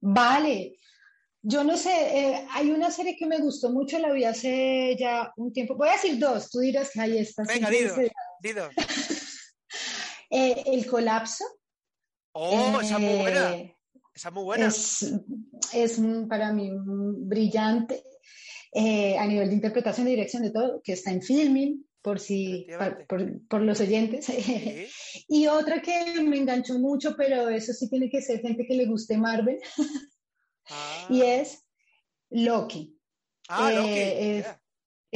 Vale. 0.00 0.78
Yo 1.42 1.62
no 1.62 1.76
sé, 1.76 1.90
eh, 1.90 2.46
hay 2.52 2.70
una 2.70 2.90
serie 2.90 3.16
que 3.16 3.26
me 3.26 3.38
gustó 3.38 3.70
mucho, 3.70 3.98
la 3.98 4.12
vi 4.12 4.24
hace 4.24 4.96
ya 4.98 5.32
un 5.36 5.52
tiempo. 5.52 5.76
Voy 5.76 5.88
a 5.88 5.92
decir 5.92 6.18
dos, 6.18 6.50
tú 6.50 6.60
dirás 6.60 6.90
que 6.90 7.00
ahí 7.00 7.18
está. 7.18 7.42
Venga, 7.44 7.70
dido, 7.70 7.96
dido. 8.40 8.70
Eh, 10.30 10.64
el 10.66 10.86
colapso. 10.86 11.44
Oh, 12.32 12.80
esa 12.80 12.94
es 12.94 13.00
muy 13.00 13.18
buena. 13.20 13.73
Eh, 14.14 14.16
esa 14.16 14.28
es 14.28 14.34
muy 14.34 14.44
buena. 14.44 14.66
Es, 14.66 16.00
para 16.28 16.52
mí 16.52 16.70
brillante 16.72 18.04
a 18.76 19.26
nivel 19.26 19.48
de 19.48 19.54
interpretación 19.54 20.06
y 20.08 20.10
dirección 20.10 20.42
de 20.42 20.50
todo, 20.50 20.80
que 20.82 20.92
está 20.92 21.10
en 21.10 21.22
filming 21.22 21.84
por 22.04 22.20
si 22.20 22.66
por, 23.48 23.62
los 23.62 23.80
oyentes. 23.80 24.26
y 25.28 25.46
otra 25.46 25.80
que 25.80 26.20
me 26.22 26.36
enganchó 26.36 26.78
mucho, 26.78 27.16
pero 27.16 27.48
eso 27.48 27.72
sí 27.72 27.88
tiene 27.88 28.10
que 28.10 28.20
ser 28.20 28.40
gente 28.40 28.66
que 28.66 28.74
le 28.74 28.84
guste 28.84 29.16
Marvel, 29.16 29.58
y 31.08 31.22
ah. 31.22 31.34
es 31.34 31.64
Loki. 32.30 32.94
Ah, 33.48 33.72
Loki. 33.72 33.88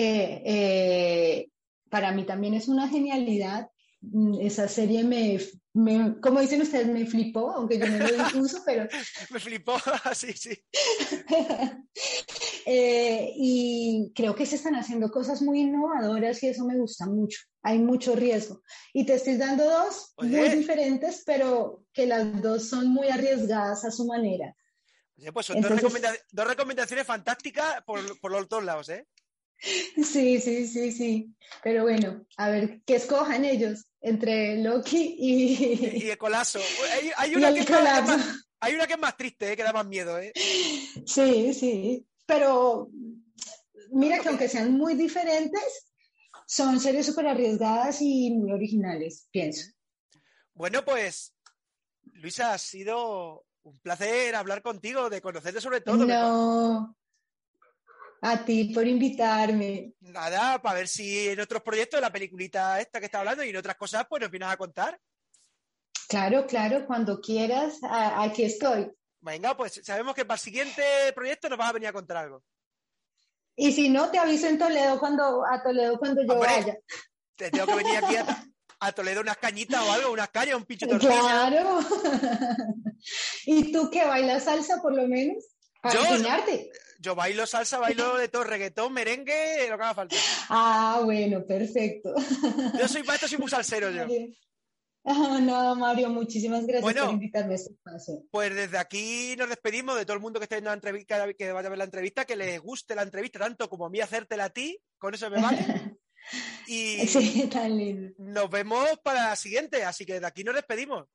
Eh, 0.00 0.42
eh, 0.44 1.50
para 1.90 2.12
mí 2.12 2.24
también 2.24 2.54
es 2.54 2.68
una 2.68 2.88
genialidad. 2.88 3.68
Mm, 4.12 4.40
esa 4.40 4.68
serie 4.68 5.04
me, 5.04 5.38
como 6.20 6.40
dicen 6.40 6.62
ustedes, 6.62 6.86
me 6.86 7.06
flipó, 7.06 7.50
aunque 7.50 7.78
yo 7.78 7.86
no 7.86 7.98
lo 7.98 8.14
incluso, 8.14 8.62
pero... 8.66 8.88
me 9.30 9.40
flipó, 9.40 9.76
sí, 10.14 10.32
sí. 10.32 10.58
Eh, 12.70 13.32
y 13.34 14.12
creo 14.14 14.34
que 14.34 14.44
se 14.44 14.56
están 14.56 14.74
haciendo 14.74 15.10
cosas 15.10 15.40
muy 15.40 15.60
innovadoras 15.60 16.42
y 16.42 16.48
eso 16.48 16.66
me 16.66 16.76
gusta 16.76 17.06
mucho. 17.06 17.38
Hay 17.62 17.78
mucho 17.78 18.14
riesgo. 18.14 18.60
Y 18.92 19.06
te 19.06 19.14
estoy 19.14 19.38
dando 19.38 19.64
dos 19.64 20.12
muy 20.18 20.50
diferentes, 20.50 21.22
pero 21.24 21.84
que 21.94 22.06
las 22.06 22.42
dos 22.42 22.68
son 22.68 22.88
muy 22.88 23.08
arriesgadas 23.08 23.86
a 23.86 23.90
su 23.90 24.04
manera. 24.04 24.54
pues 25.32 25.46
son 25.46 25.62
dos, 25.62 26.46
recomendaciones 26.46 27.06
fantásticas 27.06 27.82
por, 27.86 28.20
por 28.20 28.32
los 28.32 28.46
dos 28.50 28.62
lados, 28.62 28.90
¿eh? 28.90 29.06
Sí, 29.58 30.38
sí, 30.38 30.66
sí, 30.66 30.92
sí. 30.92 31.34
Pero 31.62 31.84
bueno, 31.84 32.26
a 32.36 32.50
ver, 32.50 32.82
que 32.84 32.96
escojan 32.96 33.46
ellos 33.46 33.87
entre 34.00 34.56
Loki 34.62 35.16
y... 35.18 36.04
Y 36.04 36.10
el 36.10 36.18
colazo. 36.18 36.60
Hay, 37.16 37.34
una, 37.34 37.52
que 37.52 37.60
es 37.60 37.70
más, 37.70 38.44
hay 38.60 38.74
una 38.74 38.86
que 38.86 38.92
es 38.94 38.98
más 38.98 39.16
triste, 39.16 39.52
¿eh? 39.52 39.56
que 39.56 39.62
da 39.62 39.72
más 39.72 39.86
miedo. 39.86 40.18
¿eh? 40.18 40.32
Sí, 41.06 41.54
sí. 41.54 42.06
Pero 42.26 42.90
mira 43.90 44.18
que 44.18 44.28
aunque 44.28 44.48
sean 44.48 44.72
muy 44.72 44.94
diferentes, 44.94 45.88
son 46.46 46.80
series 46.80 47.06
súper 47.06 47.28
arriesgadas 47.28 48.00
y 48.00 48.30
muy 48.30 48.52
originales, 48.52 49.28
pienso. 49.30 49.70
Bueno, 50.54 50.84
pues, 50.84 51.34
Luisa, 52.14 52.52
ha 52.52 52.58
sido 52.58 53.44
un 53.62 53.78
placer 53.80 54.34
hablar 54.34 54.62
contigo, 54.62 55.10
de 55.10 55.20
conocerte 55.20 55.60
sobre 55.60 55.80
todo. 55.80 56.04
No, 56.06 56.96
a 58.20 58.44
ti 58.44 58.72
por 58.74 58.86
invitarme. 58.86 59.92
Nada, 60.00 60.60
para 60.60 60.76
ver 60.76 60.88
si 60.88 61.28
en 61.28 61.40
otros 61.40 61.62
proyectos, 61.62 62.00
la 62.00 62.12
peliculita 62.12 62.80
esta 62.80 62.98
que 62.98 63.06
está 63.06 63.20
hablando 63.20 63.44
y 63.44 63.50
en 63.50 63.56
otras 63.56 63.76
cosas, 63.76 64.06
pues 64.08 64.22
nos 64.22 64.30
vienes 64.30 64.48
a 64.48 64.56
contar. 64.56 64.98
Claro, 66.08 66.46
claro, 66.46 66.86
cuando 66.86 67.20
quieras, 67.20 67.78
aquí 67.82 68.44
estoy. 68.44 68.90
Venga, 69.20 69.56
pues 69.56 69.80
sabemos 69.84 70.14
que 70.14 70.24
para 70.24 70.36
el 70.36 70.40
siguiente 70.40 70.82
proyecto 71.14 71.48
nos 71.48 71.58
vas 71.58 71.70
a 71.70 71.72
venir 71.72 71.88
a 71.88 71.92
contar 71.92 72.16
algo. 72.18 72.42
Y 73.56 73.72
si 73.72 73.88
no, 73.88 74.10
te 74.10 74.18
aviso 74.18 74.46
en 74.46 74.58
Toledo 74.58 74.98
cuando, 74.98 75.44
a 75.44 75.62
Toledo 75.62 75.98
cuando 75.98 76.22
yo 76.22 76.38
vaya. 76.38 76.78
Te 77.36 77.50
tengo 77.50 77.66
que 77.66 77.74
venir 77.74 77.96
aquí 77.96 78.16
a, 78.80 78.92
Toledo 78.92 79.20
unas 79.20 79.36
cañitas 79.36 79.82
o 79.82 79.92
algo, 79.92 80.12
unas 80.12 80.30
cañas, 80.30 80.56
un 80.56 80.64
pincho 80.64 80.86
de 80.86 80.98
Claro. 80.98 81.80
¿Y 83.46 83.72
tú 83.72 83.90
que 83.90 84.04
bailas 84.04 84.44
salsa 84.44 84.80
por 84.80 84.94
lo 84.94 85.06
menos? 85.08 85.44
Para 85.82 85.94
yo, 85.94 86.06
enseñarte 86.06 86.70
yo 86.98 87.14
bailo 87.14 87.46
salsa, 87.46 87.78
bailo 87.78 88.16
de 88.16 88.28
todo, 88.28 88.44
reggaetón, 88.44 88.92
merengue, 88.92 89.68
lo 89.68 89.76
que 89.76 89.82
haga 89.82 89.94
falta. 89.94 90.16
Ah, 90.48 91.00
bueno, 91.04 91.44
perfecto. 91.46 92.14
Yo 92.78 92.88
soy 92.88 93.02
maestro, 93.04 93.28
soy 93.28 93.38
muy 93.38 93.48
salsero 93.48 93.90
yo. 93.90 94.06
Ah, 95.04 95.38
no, 95.40 95.74
Mario, 95.76 96.10
muchísimas 96.10 96.66
gracias 96.66 96.94
por 96.94 97.12
invitarme 97.12 97.52
a 97.52 97.56
este 97.56 97.72
espacio. 97.72 98.24
Pues 98.30 98.54
desde 98.54 98.78
aquí 98.78 99.34
nos 99.38 99.48
despedimos 99.48 99.96
de 99.96 100.04
todo 100.04 100.14
el 100.14 100.22
mundo 100.22 100.38
que 100.38 100.44
esté 100.44 100.56
viendo 100.56 100.70
la 100.70 100.74
entrevista, 100.74 101.32
que 101.32 101.52
vaya 101.52 101.68
a 101.68 101.70
ver 101.70 101.78
la 101.78 101.84
entrevista, 101.84 102.24
que 102.24 102.36
les 102.36 102.60
guste 102.60 102.94
la 102.94 103.02
entrevista 103.02 103.38
tanto 103.38 103.70
como 103.70 103.86
a 103.86 103.90
mí 103.90 104.00
hacértela 104.00 104.44
a 104.44 104.50
ti, 104.50 104.78
con 104.98 105.14
eso 105.14 105.30
me 105.30 105.40
vale. 105.40 105.58
Y 106.66 107.06
sí, 107.06 107.48
tan 107.50 107.74
lindo. 107.74 108.12
nos 108.18 108.50
vemos 108.50 108.86
para 109.02 109.30
la 109.30 109.36
siguiente, 109.36 109.82
así 109.84 110.04
que 110.04 110.20
de 110.20 110.26
aquí 110.26 110.44
nos 110.44 110.54
despedimos. 110.54 111.06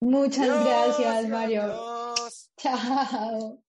Muchas 0.00 0.46
gracias, 0.46 1.28
Mario. 1.28 2.14
Chao. 2.58 3.62